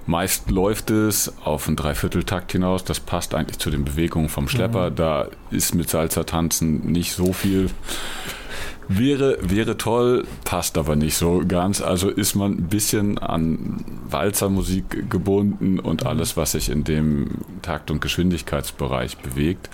Meist 0.06 0.50
läuft 0.50 0.90
es 0.90 1.32
auf 1.44 1.68
einen 1.68 1.76
Dreivierteltakt 1.76 2.52
hinaus. 2.52 2.84
Das 2.84 3.00
passt 3.00 3.36
eigentlich 3.36 3.60
zu 3.60 3.70
den 3.70 3.86
Bewegungen 3.86 4.30
vom 4.30 4.48
Schlepper. 4.48 4.90
Mhm. 4.90 4.96
Da 4.96 5.28
ist 5.52 5.76
mit 5.76 5.90
Salzer 5.90 6.26
tanzen 6.26 6.92
nicht 6.92 7.14
so 7.14 7.32
viel. 7.32 7.70
Wäre, 8.88 9.38
wäre 9.42 9.78
toll, 9.78 10.26
passt 10.46 10.76
aber 10.80 10.96
nicht 10.96 11.16
so 11.16 11.44
ganz. 11.48 11.80
Also 11.80 12.10
ist 12.10 12.34
man 12.34 12.54
ein 12.54 12.70
bisschen 12.70 13.20
an 13.20 13.86
Walzermusik 14.10 15.12
gebunden 15.12 15.80
und 15.80 16.02
mhm. 16.02 16.08
alles, 16.08 16.36
was 16.36 16.54
sich 16.54 16.70
in 16.70 16.84
dem 16.84 17.28
Takt- 17.62 17.92
und 17.92 18.02
Geschwindigkeitsbereich 18.02 19.18
bewegt. 19.18 19.70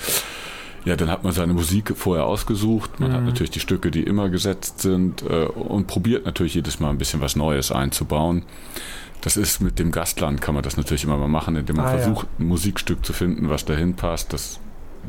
Ja, 0.85 0.95
dann 0.95 1.09
hat 1.09 1.23
man 1.23 1.33
seine 1.33 1.53
Musik 1.53 1.93
vorher 1.97 2.25
ausgesucht. 2.25 2.99
Man 2.99 3.09
mhm. 3.09 3.15
hat 3.15 3.23
natürlich 3.23 3.49
die 3.49 3.59
Stücke, 3.59 3.89
die 3.89 4.03
immer 4.03 4.29
gesetzt 4.29 4.79
sind 4.79 5.23
äh, 5.23 5.45
und 5.45 5.87
probiert 5.87 6.25
natürlich 6.25 6.53
jedes 6.53 6.79
Mal 6.79 6.91
ein 6.91 6.99
bisschen 6.99 7.21
was 7.21 7.35
Neues 7.35 7.71
einzubauen. 7.71 8.43
Das 9.21 9.37
ist 9.37 9.59
mit 9.61 9.79
dem 9.79 9.91
Gastland, 9.91 10.41
kann 10.41 10.53
man 10.53 10.63
das 10.63 10.77
natürlich 10.77 11.03
immer 11.03 11.17
mal 11.17 11.27
machen, 11.27 11.55
indem 11.55 11.77
man 11.77 11.85
ah, 11.85 11.97
versucht, 11.97 12.27
ja. 12.27 12.45
ein 12.45 12.47
Musikstück 12.47 13.03
zu 13.03 13.11
finden, 13.11 13.49
was 13.49 13.65
dahin 13.65 13.95
passt. 13.95 14.31
Das 14.31 14.59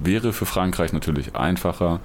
wäre 0.02 0.32
für 0.32 0.46
Frankreich 0.46 0.94
natürlich 0.94 1.36
einfacher, 1.36 2.00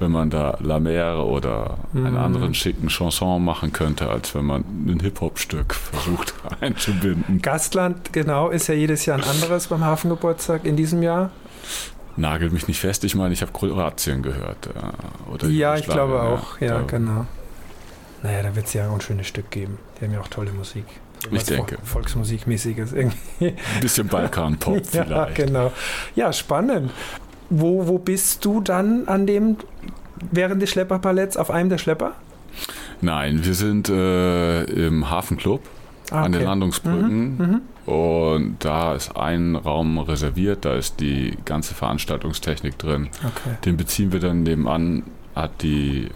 wenn 0.00 0.10
man 0.10 0.28
da 0.28 0.58
La 0.60 0.80
Mer 0.80 1.24
oder 1.24 1.78
mhm. 1.92 2.06
einen 2.06 2.16
anderen 2.16 2.54
schicken 2.54 2.88
Chanson 2.88 3.44
machen 3.44 3.72
könnte, 3.72 4.10
als 4.10 4.34
wenn 4.34 4.44
man 4.44 4.64
ein 4.86 4.98
Hip-Hop-Stück 5.00 5.74
versucht 5.74 6.34
einzubinden. 6.60 7.40
Gastland, 7.40 8.12
genau, 8.12 8.50
ist 8.50 8.66
ja 8.66 8.74
jedes 8.74 9.06
Jahr 9.06 9.18
ein 9.18 9.24
anderes 9.24 9.68
beim 9.68 9.84
Hafengeburtstag 9.84 10.64
in 10.64 10.74
diesem 10.74 11.02
Jahr. 11.02 11.30
Nagel 12.16 12.50
mich 12.50 12.66
nicht 12.68 12.80
fest, 12.80 13.04
ich 13.04 13.14
meine, 13.14 13.34
ich 13.34 13.42
habe 13.42 13.52
Kroatien 13.52 14.22
gehört. 14.22 14.68
Äh, 14.68 15.32
oder 15.32 15.48
ja, 15.48 15.76
ich 15.76 15.86
glaube 15.86 16.20
auch, 16.20 16.60
ja, 16.60 16.78
ja 16.78 16.82
genau. 16.82 17.26
Naja, 18.22 18.42
da 18.42 18.56
wird 18.56 18.66
es 18.66 18.72
ja 18.72 18.88
auch 18.88 18.94
ein 18.94 19.00
schönes 19.00 19.26
Stück 19.26 19.50
geben. 19.50 19.78
Die 20.00 20.04
haben 20.04 20.12
ja 20.12 20.20
auch 20.20 20.28
tolle 20.28 20.52
Musik. 20.52 20.84
Ich 21.30 21.44
denke. 21.44 21.78
Volksmusikmäßiges 21.82 22.92
irgendwie. 22.92 23.18
Ein 23.40 23.80
bisschen 23.80 24.08
Balkan-Pop 24.08 24.76
ja, 24.92 25.04
vielleicht. 25.04 25.34
genau. 25.34 25.72
Ja, 26.14 26.32
spannend. 26.32 26.90
Wo, 27.50 27.86
wo 27.86 27.98
bist 27.98 28.44
du 28.44 28.60
dann 28.60 29.06
an 29.08 29.26
dem, 29.26 29.56
während 30.30 30.60
des 30.62 30.70
Schlepperpaletts, 30.70 31.36
auf 31.36 31.50
einem 31.50 31.70
der 31.70 31.78
Schlepper? 31.78 32.14
Nein, 33.00 33.44
wir 33.44 33.54
sind 33.54 33.88
äh, 33.88 34.64
im 34.64 35.10
Hafenclub 35.10 35.62
ah, 36.10 36.16
okay. 36.16 36.24
an 36.26 36.32
den 36.32 36.42
Landungsbrücken. 36.42 37.36
Mhm, 37.36 37.46
mhm. 37.46 37.92
Und 37.92 38.56
da 38.64 38.94
ist 38.94 39.16
ein 39.16 39.54
Raum 39.54 39.98
reserviert, 39.98 40.64
da 40.64 40.74
ist 40.74 41.00
die 41.00 41.36
ganze 41.44 41.74
Veranstaltungstechnik 41.74 42.78
drin. 42.78 43.08
Okay. 43.24 43.56
Den 43.64 43.76
beziehen 43.76 44.12
wir 44.12 44.20
dann 44.20 44.42
nebenan, 44.42 45.04
hat 45.34 45.62
die 45.62 46.08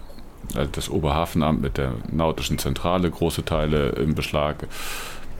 also 0.54 0.70
das 0.72 0.88
Oberhafenamt 0.90 1.60
mit 1.60 1.78
der 1.78 1.92
nautischen 2.10 2.58
Zentrale 2.58 3.10
große 3.10 3.44
Teile 3.44 3.90
im 3.90 4.14
Beschlag. 4.14 4.66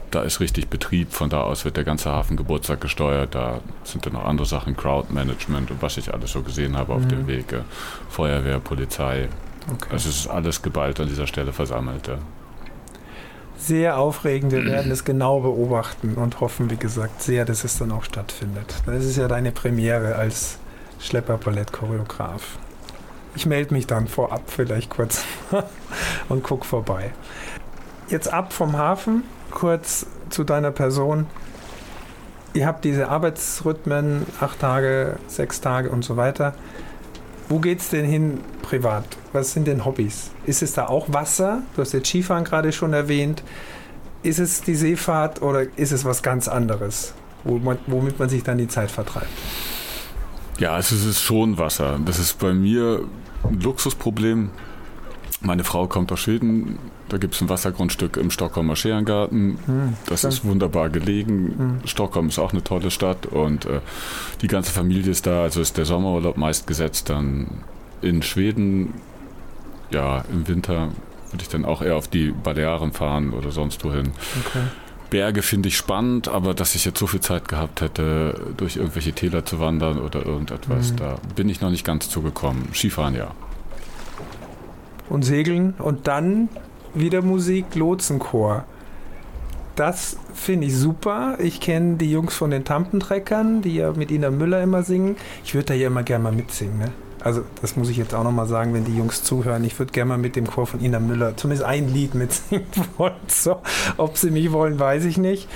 Da 0.09 0.21
ist 0.23 0.39
richtig 0.39 0.67
Betrieb, 0.69 1.13
von 1.13 1.29
da 1.29 1.41
aus 1.41 1.63
wird 1.63 1.77
der 1.77 1.83
ganze 1.83 2.11
Hafengeburtstag 2.11 2.81
gesteuert. 2.81 3.33
Da 3.33 3.61
sind 3.83 4.05
dann 4.05 4.13
noch 4.13 4.25
andere 4.25 4.45
Sachen, 4.45 4.75
Crowdmanagement 4.75 5.71
und 5.71 5.81
was 5.81 5.97
ich 5.97 6.13
alles 6.13 6.31
so 6.31 6.41
gesehen 6.41 6.75
habe 6.77 6.93
auf 6.93 7.03
mhm. 7.03 7.09
dem 7.09 7.27
Weg. 7.27 7.53
Feuerwehr, 8.09 8.59
Polizei. 8.59 9.29
Okay. 9.71 9.89
Also 9.91 10.09
es 10.09 10.21
ist 10.21 10.27
alles 10.27 10.61
geballt 10.61 10.99
an 10.99 11.07
dieser 11.07 11.27
Stelle 11.27 11.53
versammelt. 11.53 12.07
Ja. 12.07 12.17
Sehr 13.63 13.99
aufregend. 13.99 14.51
Wir 14.51 14.65
werden 14.65 14.91
es 14.91 15.05
genau 15.05 15.39
beobachten 15.41 16.15
und 16.15 16.39
hoffen, 16.39 16.71
wie 16.71 16.77
gesagt, 16.77 17.21
sehr, 17.21 17.45
dass 17.45 17.63
es 17.63 17.77
dann 17.77 17.91
auch 17.91 18.03
stattfindet. 18.03 18.73
Das 18.87 19.05
ist 19.05 19.17
ja 19.17 19.27
deine 19.27 19.51
Premiere 19.51 20.15
als 20.15 20.57
Schlepper-Ballett-Choreograf. 20.99 22.57
Ich 23.35 23.45
melde 23.45 23.75
mich 23.75 23.85
dann 23.85 24.07
vorab 24.07 24.41
vielleicht 24.47 24.89
kurz 24.89 25.23
und 26.29 26.41
guck 26.41 26.65
vorbei. 26.65 27.11
Jetzt 28.09 28.33
ab 28.33 28.51
vom 28.51 28.77
Hafen, 28.77 29.23
kurz 29.51 30.07
zu 30.31 30.43
deiner 30.43 30.71
Person. 30.71 31.27
Ihr 32.53 32.65
habt 32.65 32.83
diese 32.83 33.09
Arbeitsrhythmen, 33.09 34.25
acht 34.39 34.59
Tage, 34.59 35.17
sechs 35.27 35.61
Tage 35.61 35.91
und 35.91 36.03
so 36.03 36.17
weiter. 36.17 36.55
Wo 37.51 37.59
geht 37.59 37.81
es 37.81 37.89
denn 37.89 38.05
hin 38.05 38.39
privat? 38.61 39.03
Was 39.33 39.51
sind 39.51 39.67
denn 39.67 39.83
Hobbys? 39.83 40.31
Ist 40.45 40.61
es 40.61 40.71
da 40.71 40.87
auch 40.87 41.11
Wasser? 41.11 41.63
Du 41.75 41.81
hast 41.81 41.91
jetzt 41.91 42.07
Skifahren 42.07 42.45
gerade 42.45 42.71
schon 42.71 42.93
erwähnt. 42.93 43.43
Ist 44.23 44.39
es 44.39 44.61
die 44.61 44.73
Seefahrt 44.73 45.41
oder 45.41 45.63
ist 45.77 45.91
es 45.91 46.05
was 46.05 46.23
ganz 46.23 46.47
anderes, 46.47 47.13
womit 47.43 48.19
man 48.19 48.29
sich 48.29 48.43
dann 48.43 48.57
die 48.57 48.69
Zeit 48.69 48.89
vertreibt? 48.89 49.27
Ja, 50.59 50.77
es 50.77 50.93
ist 50.93 51.19
schon 51.19 51.57
Wasser. 51.57 51.99
Das 52.05 52.19
ist 52.19 52.39
bei 52.39 52.53
mir 52.53 53.01
ein 53.43 53.59
Luxusproblem. 53.59 54.51
Meine 55.43 55.63
Frau 55.63 55.87
kommt 55.87 56.11
aus 56.11 56.19
Schweden, 56.19 56.77
da 57.09 57.17
gibt 57.17 57.33
es 57.33 57.41
ein 57.41 57.49
Wassergrundstück 57.49 58.15
im 58.17 58.29
Stockholmer 58.29 58.75
Scherengarten. 58.75 59.57
Hm, 59.65 59.93
das 60.05 60.23
ist 60.23 60.45
wunderbar 60.45 60.89
gelegen. 60.89 61.55
Hm. 61.57 61.87
Stockholm 61.87 62.29
ist 62.29 62.37
auch 62.37 62.53
eine 62.53 62.63
tolle 62.63 62.91
Stadt 62.91 63.25
und 63.25 63.65
äh, 63.65 63.79
die 64.41 64.47
ganze 64.47 64.71
Familie 64.71 65.11
ist 65.11 65.25
da. 65.25 65.41
Also 65.43 65.59
ist 65.59 65.77
der 65.77 65.85
Sommerurlaub 65.85 66.37
meist 66.37 66.67
gesetzt 66.67 67.09
dann 67.09 67.47
in 68.03 68.21
Schweden. 68.21 68.93
Ja, 69.89 70.23
im 70.31 70.47
Winter 70.47 70.89
würde 71.31 71.41
ich 71.41 71.49
dann 71.49 71.65
auch 71.65 71.81
eher 71.81 71.95
auf 71.95 72.07
die 72.07 72.31
Balearen 72.31 72.91
fahren 72.91 73.33
oder 73.33 73.51
sonst 73.51 73.83
wohin. 73.83 74.11
Okay. 74.45 74.63
Berge 75.09 75.41
finde 75.41 75.69
ich 75.69 75.75
spannend, 75.75 76.29
aber 76.29 76.53
dass 76.53 76.75
ich 76.75 76.85
jetzt 76.85 76.99
so 76.99 77.07
viel 77.07 77.19
Zeit 77.19 77.47
gehabt 77.47 77.81
hätte, 77.81 78.53
durch 78.57 78.77
irgendwelche 78.77 79.11
Täler 79.11 79.43
zu 79.43 79.59
wandern 79.59 79.99
oder 79.99 80.25
irgendetwas, 80.25 80.93
mhm. 80.93 80.97
da 80.97 81.17
bin 81.35 81.49
ich 81.49 81.61
noch 81.61 81.69
nicht 81.69 81.83
ganz 81.83 82.09
zugekommen. 82.09 82.69
Skifahren 82.73 83.15
ja. 83.15 83.31
Und 85.11 85.23
Segeln 85.23 85.73
und 85.77 86.07
dann 86.07 86.47
wieder 86.93 87.21
Musik, 87.21 87.75
Lotsenchor. 87.75 88.63
Das 89.75 90.17
finde 90.33 90.67
ich 90.67 90.77
super. 90.77 91.37
Ich 91.39 91.59
kenne 91.59 91.97
die 91.97 92.09
Jungs 92.09 92.33
von 92.33 92.49
den 92.49 92.63
Tampentreckern, 92.63 93.61
die 93.61 93.75
ja 93.75 93.91
mit 93.91 94.09
Ina 94.09 94.31
Müller 94.31 94.63
immer 94.63 94.83
singen. 94.83 95.17
Ich 95.43 95.53
würde 95.53 95.65
da 95.65 95.73
ja 95.73 95.87
immer 95.87 96.03
gerne 96.03 96.23
mal 96.23 96.31
mitsingen. 96.31 96.79
Ne? 96.79 96.91
also 97.23 97.43
das 97.61 97.75
muss 97.75 97.89
ich 97.89 97.97
jetzt 97.97 98.13
auch 98.13 98.23
nochmal 98.23 98.47
sagen, 98.47 98.73
wenn 98.73 98.85
die 98.85 98.95
Jungs 98.95 99.23
zuhören, 99.23 99.63
ich 99.63 99.77
würde 99.77 99.91
gerne 99.91 100.09
mal 100.09 100.17
mit 100.17 100.35
dem 100.35 100.47
Chor 100.47 100.67
von 100.67 100.83
Ina 100.83 100.99
Müller 100.99 101.37
zumindest 101.37 101.65
ein 101.65 101.87
Lied 101.87 102.15
mitsingen 102.15 102.65
wollen. 102.97 103.13
So, 103.27 103.61
ob 103.97 104.17
sie 104.17 104.31
mich 104.31 104.51
wollen, 104.51 104.79
weiß 104.79 105.05
ich 105.05 105.17
nicht. 105.17 105.47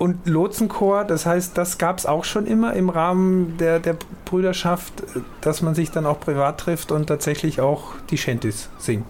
Und 0.00 0.26
Lotsenchor, 0.26 1.04
das 1.04 1.26
heißt, 1.26 1.58
das 1.58 1.76
gab 1.76 1.98
es 1.98 2.06
auch 2.06 2.24
schon 2.24 2.46
immer 2.46 2.72
im 2.72 2.88
Rahmen 2.88 3.58
der, 3.58 3.80
der 3.80 3.98
Brüderschaft, 4.24 4.94
dass 5.42 5.60
man 5.60 5.74
sich 5.74 5.90
dann 5.90 6.06
auch 6.06 6.18
privat 6.18 6.58
trifft 6.58 6.90
und 6.90 7.06
tatsächlich 7.06 7.60
auch 7.60 7.92
die 8.08 8.16
Shanties 8.16 8.70
singt. 8.78 9.04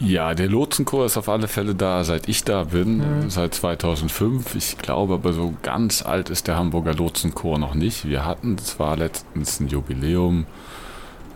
Ja, 0.00 0.34
der 0.34 0.48
Lotsenchor 0.48 1.06
ist 1.06 1.16
auf 1.16 1.28
alle 1.28 1.46
Fälle 1.46 1.76
da, 1.76 2.02
seit 2.02 2.28
ich 2.28 2.42
da 2.42 2.64
bin, 2.64 2.96
mhm. 2.96 3.30
seit 3.30 3.54
2005. 3.54 4.56
Ich 4.56 4.78
glaube 4.78 5.14
aber, 5.14 5.32
so 5.32 5.54
ganz 5.62 6.04
alt 6.04 6.28
ist 6.28 6.48
der 6.48 6.56
Hamburger 6.56 6.94
Lotsenchor 6.94 7.56
noch 7.60 7.74
nicht. 7.74 8.08
Wir 8.08 8.24
hatten 8.24 8.58
zwar 8.58 8.96
letztens 8.96 9.60
ein 9.60 9.68
Jubiläum, 9.68 10.38
mhm. 10.38 10.44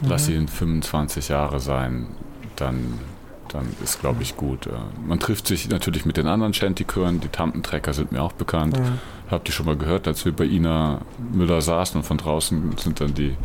lass 0.09 0.29
ihn 0.29 0.49
25 0.49 1.29
Jahre 1.29 1.61
sein. 1.61 2.09
Dann 2.57 2.99
dann 3.49 3.67
ist, 3.83 4.01
glaube 4.01 4.23
ich, 4.23 4.37
gut. 4.37 4.69
Man 5.07 5.19
trifft 5.19 5.47
sich 5.47 5.69
natürlich 5.69 6.05
mit 6.05 6.17
den 6.17 6.27
anderen 6.27 6.55
Shanty-Chören. 6.55 7.21
Die 7.21 7.29
Tantentrecker 7.29 7.93
sind 7.93 8.13
mir 8.13 8.23
auch 8.23 8.33
bekannt. 8.33 8.77
Ja. 8.77 8.83
Habt 9.31 9.49
ihr 9.49 9.53
schon 9.53 9.67
mal 9.67 9.77
gehört, 9.77 10.07
als 10.07 10.25
wir 10.25 10.33
bei 10.33 10.45
Ina 10.45 11.01
Müller 11.33 11.61
saßen 11.61 12.01
und 12.01 12.05
von 12.05 12.19
draußen 12.19 12.77
sind 12.77 13.01
dann 13.01 13.15
die, 13.15 13.37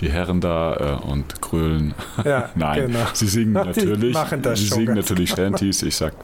die 0.00 0.10
Herren 0.10 0.40
da 0.40 0.98
äh, 1.02 1.06
und 1.06 1.40
grölen. 1.40 1.94
Ja, 2.24 2.50
Nein, 2.54 2.86
genau. 2.86 3.06
sie 3.12 3.26
singen 3.26 3.52
natürlich. 3.52 4.14
Machen 4.14 4.42
das 4.42 4.58
sie 4.60 4.66
singen 4.66 4.94
natürlich 4.94 5.30
Shantys. 5.30 5.82
Ich 5.82 5.96
sag, 5.96 6.14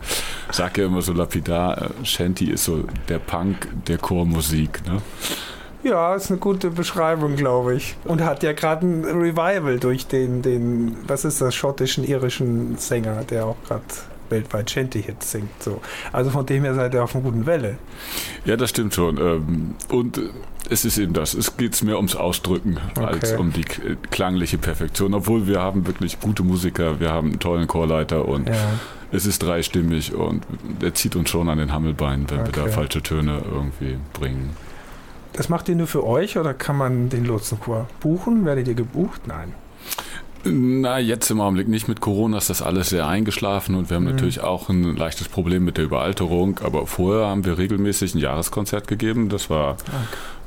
sag 0.51 0.79
ja 0.79 0.87
immer 0.87 1.03
so 1.03 1.13
lapidar, 1.13 1.83
äh, 1.83 2.05
Shanty 2.05 2.47
ist 2.51 2.65
so 2.65 2.85
der 3.09 3.19
Punk 3.19 3.69
der 3.87 3.99
Chormusik. 3.99 4.87
Ne? 4.87 5.03
Ja, 5.85 6.15
ist 6.15 6.31
eine 6.31 6.41
gute 6.41 6.71
Beschreibung, 6.71 7.37
glaube 7.37 7.75
ich. 7.75 7.97
Und 8.05 8.23
hat 8.23 8.43
ja 8.43 8.53
gerade 8.53 8.87
ein 8.87 9.05
Revival 9.05 9.79
durch 9.79 10.07
den, 10.07 10.41
den, 10.41 10.97
was 11.07 11.25
ist 11.27 11.41
das, 11.41 11.55
schottischen, 11.55 12.05
irischen 12.05 12.79
Sänger, 12.79 13.23
der 13.25 13.47
auch 13.47 13.57
gerade 13.69 13.85
weltweit 14.31 14.71
Shanty-Hits 14.71 15.33
singt. 15.33 15.63
So. 15.63 15.83
Also 16.11 16.31
von 16.31 16.47
dem 16.47 16.65
her 16.65 16.75
seid 16.75 16.95
ihr 16.95 17.05
auf 17.05 17.15
einer 17.15 17.25
guten 17.25 17.45
Welle. 17.45 17.77
Ja, 18.47 18.57
das 18.57 18.71
stimmt 18.71 18.95
schon. 18.95 19.19
Ähm, 19.19 19.75
und 19.91 20.21
es 20.71 20.87
ist 20.87 20.97
eben 20.97 21.13
das. 21.13 21.35
Es 21.35 21.59
geht 21.59 21.81
mehr 21.83 21.97
ums 21.97 22.17
Ausdrücken 22.17 22.79
okay. 22.97 23.05
als 23.05 23.33
um 23.33 23.53
die 23.53 23.65
klangliche 24.11 24.57
Perfektion. 24.57 25.13
Obwohl 25.13 25.47
wir 25.47 25.61
haben 25.61 25.87
wirklich 25.87 26.19
gute 26.21 26.43
Musiker, 26.43 26.99
wir 27.01 27.13
haben 27.13 27.29
einen 27.29 27.41
tollen 27.41 27.67
Chorleiter 27.69 28.27
und 28.27 28.49
ja. 28.49 28.55
es 29.13 29.27
ist 29.27 29.43
dreistimmig 29.43 30.15
und 30.15 30.45
er 30.81 30.95
zieht 30.95 31.17
uns 31.17 31.29
schon 31.29 31.51
an 31.51 31.59
den 31.59 31.73
Hammelbeinen, 31.73 32.31
wenn 32.31 32.41
okay. 32.41 32.57
wir 32.57 32.63
da 32.65 32.71
falsche 32.71 33.03
Töne 33.03 33.43
irgendwie 33.53 33.99
bringen. 34.15 34.57
Das 35.35 35.49
macht 35.49 35.69
ihr 35.69 35.75
nur 35.75 35.89
für 35.89 36.07
euch 36.07 36.39
oder 36.39 36.55
kann 36.55 36.77
man 36.77 37.09
den 37.09 37.25
Lotsenchor 37.25 37.89
buchen? 38.01 38.45
Werdet 38.45 38.69
ihr 38.69 38.75
gebucht? 38.75 39.27
Nein. 39.27 39.53
Na, 40.45 40.99
jetzt 40.99 41.31
im 41.31 41.41
Augenblick 41.41 41.69
nicht. 41.69 41.89
Mit 41.89 42.01
Corona 42.01 42.39
ist 42.39 42.51
das 42.51 42.63
alles 42.63 42.91
sehr 42.91 43.09
eingeschlafen 43.09 43.75
und 43.75 43.91
wir 43.91 43.97
haben 43.97 44.05
mhm. 44.05 44.11
natürlich 44.11 44.41
auch 44.41 44.69
ein 44.69 44.97
leichtes 44.97 45.29
Problem 45.29 45.65
mit 45.65 45.77
der 45.77 45.85
Überalterung. 45.85 46.61
Aber 46.63 46.87
vorher 46.87 47.27
haben 47.27 47.45
wir 47.45 47.59
regelmäßig 47.59 48.15
ein 48.15 48.19
Jahreskonzert 48.19 48.87
gegeben. 48.87 49.29
Das 49.29 49.51
war 49.51 49.73
okay. 49.73 49.97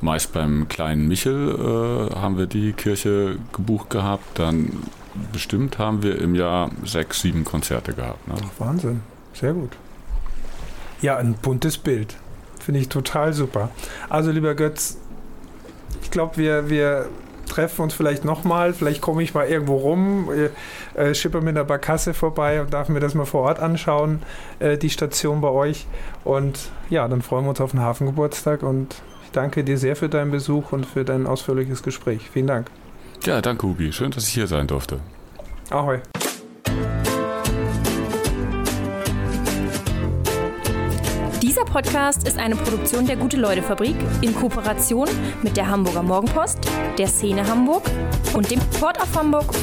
meist 0.01 0.31
beim 0.33 0.69
kleinen 0.69 1.07
Michel, 1.07 2.09
äh, 2.11 2.15
haben 2.15 2.37
wir 2.37 2.45
die 2.45 2.73
Kirche 2.73 3.37
gebucht 3.53 3.89
gehabt. 3.89 4.39
Dann 4.39 4.71
bestimmt 5.33 5.79
haben 5.79 6.01
wir 6.01 6.19
im 6.21 6.33
Jahr 6.35 6.69
sechs, 6.85 7.21
sieben 7.21 7.43
Konzerte 7.43 7.93
gehabt. 7.93 8.25
Ne? 8.27 8.35
Ach, 8.37 8.59
Wahnsinn. 8.59 9.01
Sehr 9.33 9.53
gut. 9.53 9.71
Ja, 11.01 11.17
ein 11.17 11.33
buntes 11.33 11.77
Bild. 11.77 12.15
Finde 12.67 12.81
ich 12.81 12.89
total 12.89 13.31
super. 13.31 13.69
Also, 14.09 14.29
lieber 14.29 14.53
Götz, 14.53 14.97
ich 16.01 16.11
glaube, 16.11 16.35
wir, 16.35 16.69
wir 16.69 17.05
treffen 17.47 17.83
uns 17.83 17.93
vielleicht 17.93 18.25
nochmal. 18.25 18.73
Vielleicht 18.73 18.99
komme 18.99 19.23
ich 19.23 19.33
mal 19.33 19.47
irgendwo 19.47 19.77
rum, 19.77 20.29
äh, 20.97 21.01
äh, 21.01 21.15
schippe 21.15 21.39
mit 21.39 21.55
der 21.55 21.63
Barkasse 21.63 22.13
vorbei 22.13 22.59
und 22.59 22.73
darf 22.73 22.89
mir 22.89 22.99
das 22.99 23.13
mal 23.13 23.23
vor 23.23 23.43
Ort 23.43 23.61
anschauen, 23.61 24.21
äh, 24.59 24.77
die 24.77 24.89
Station 24.89 25.39
bei 25.39 25.47
euch. 25.47 25.87
Und 26.25 26.71
ja, 26.89 27.07
dann 27.07 27.21
freuen 27.21 27.45
wir 27.45 27.51
uns 27.51 27.61
auf 27.61 27.71
den 27.71 27.79
Hafengeburtstag 27.79 28.63
und 28.63 28.95
ich 29.23 29.31
danke 29.31 29.63
dir 29.63 29.77
sehr 29.77 29.95
für 29.95 30.09
deinen 30.09 30.31
Besuch 30.31 30.73
und 30.73 30.85
für 30.85 31.05
dein 31.05 31.25
ausführliches 31.25 31.83
Gespräch. 31.83 32.29
Vielen 32.33 32.47
Dank. 32.47 32.69
Ja, 33.23 33.39
danke, 33.39 33.65
Hugi. 33.65 33.93
Schön, 33.93 34.11
dass 34.11 34.27
ich 34.27 34.33
hier 34.33 34.47
sein 34.47 34.67
durfte. 34.67 34.99
Ahoi. 35.69 36.01
Podcast 41.69 42.27
ist 42.27 42.37
eine 42.37 42.55
Produktion 42.55 43.05
der 43.05 43.17
Gute-Leute-Fabrik 43.17 43.95
in 44.21 44.33
Kooperation 44.33 45.07
mit 45.43 45.57
der 45.57 45.69
Hamburger 45.69 46.03
Morgenpost, 46.03 46.59
der 46.97 47.07
Szene 47.07 47.47
Hamburg 47.47 47.83
und 48.33 48.49
dem 48.49 48.59
Port 48.79 49.01
of 49.01 49.15
Hamburg 49.15 49.53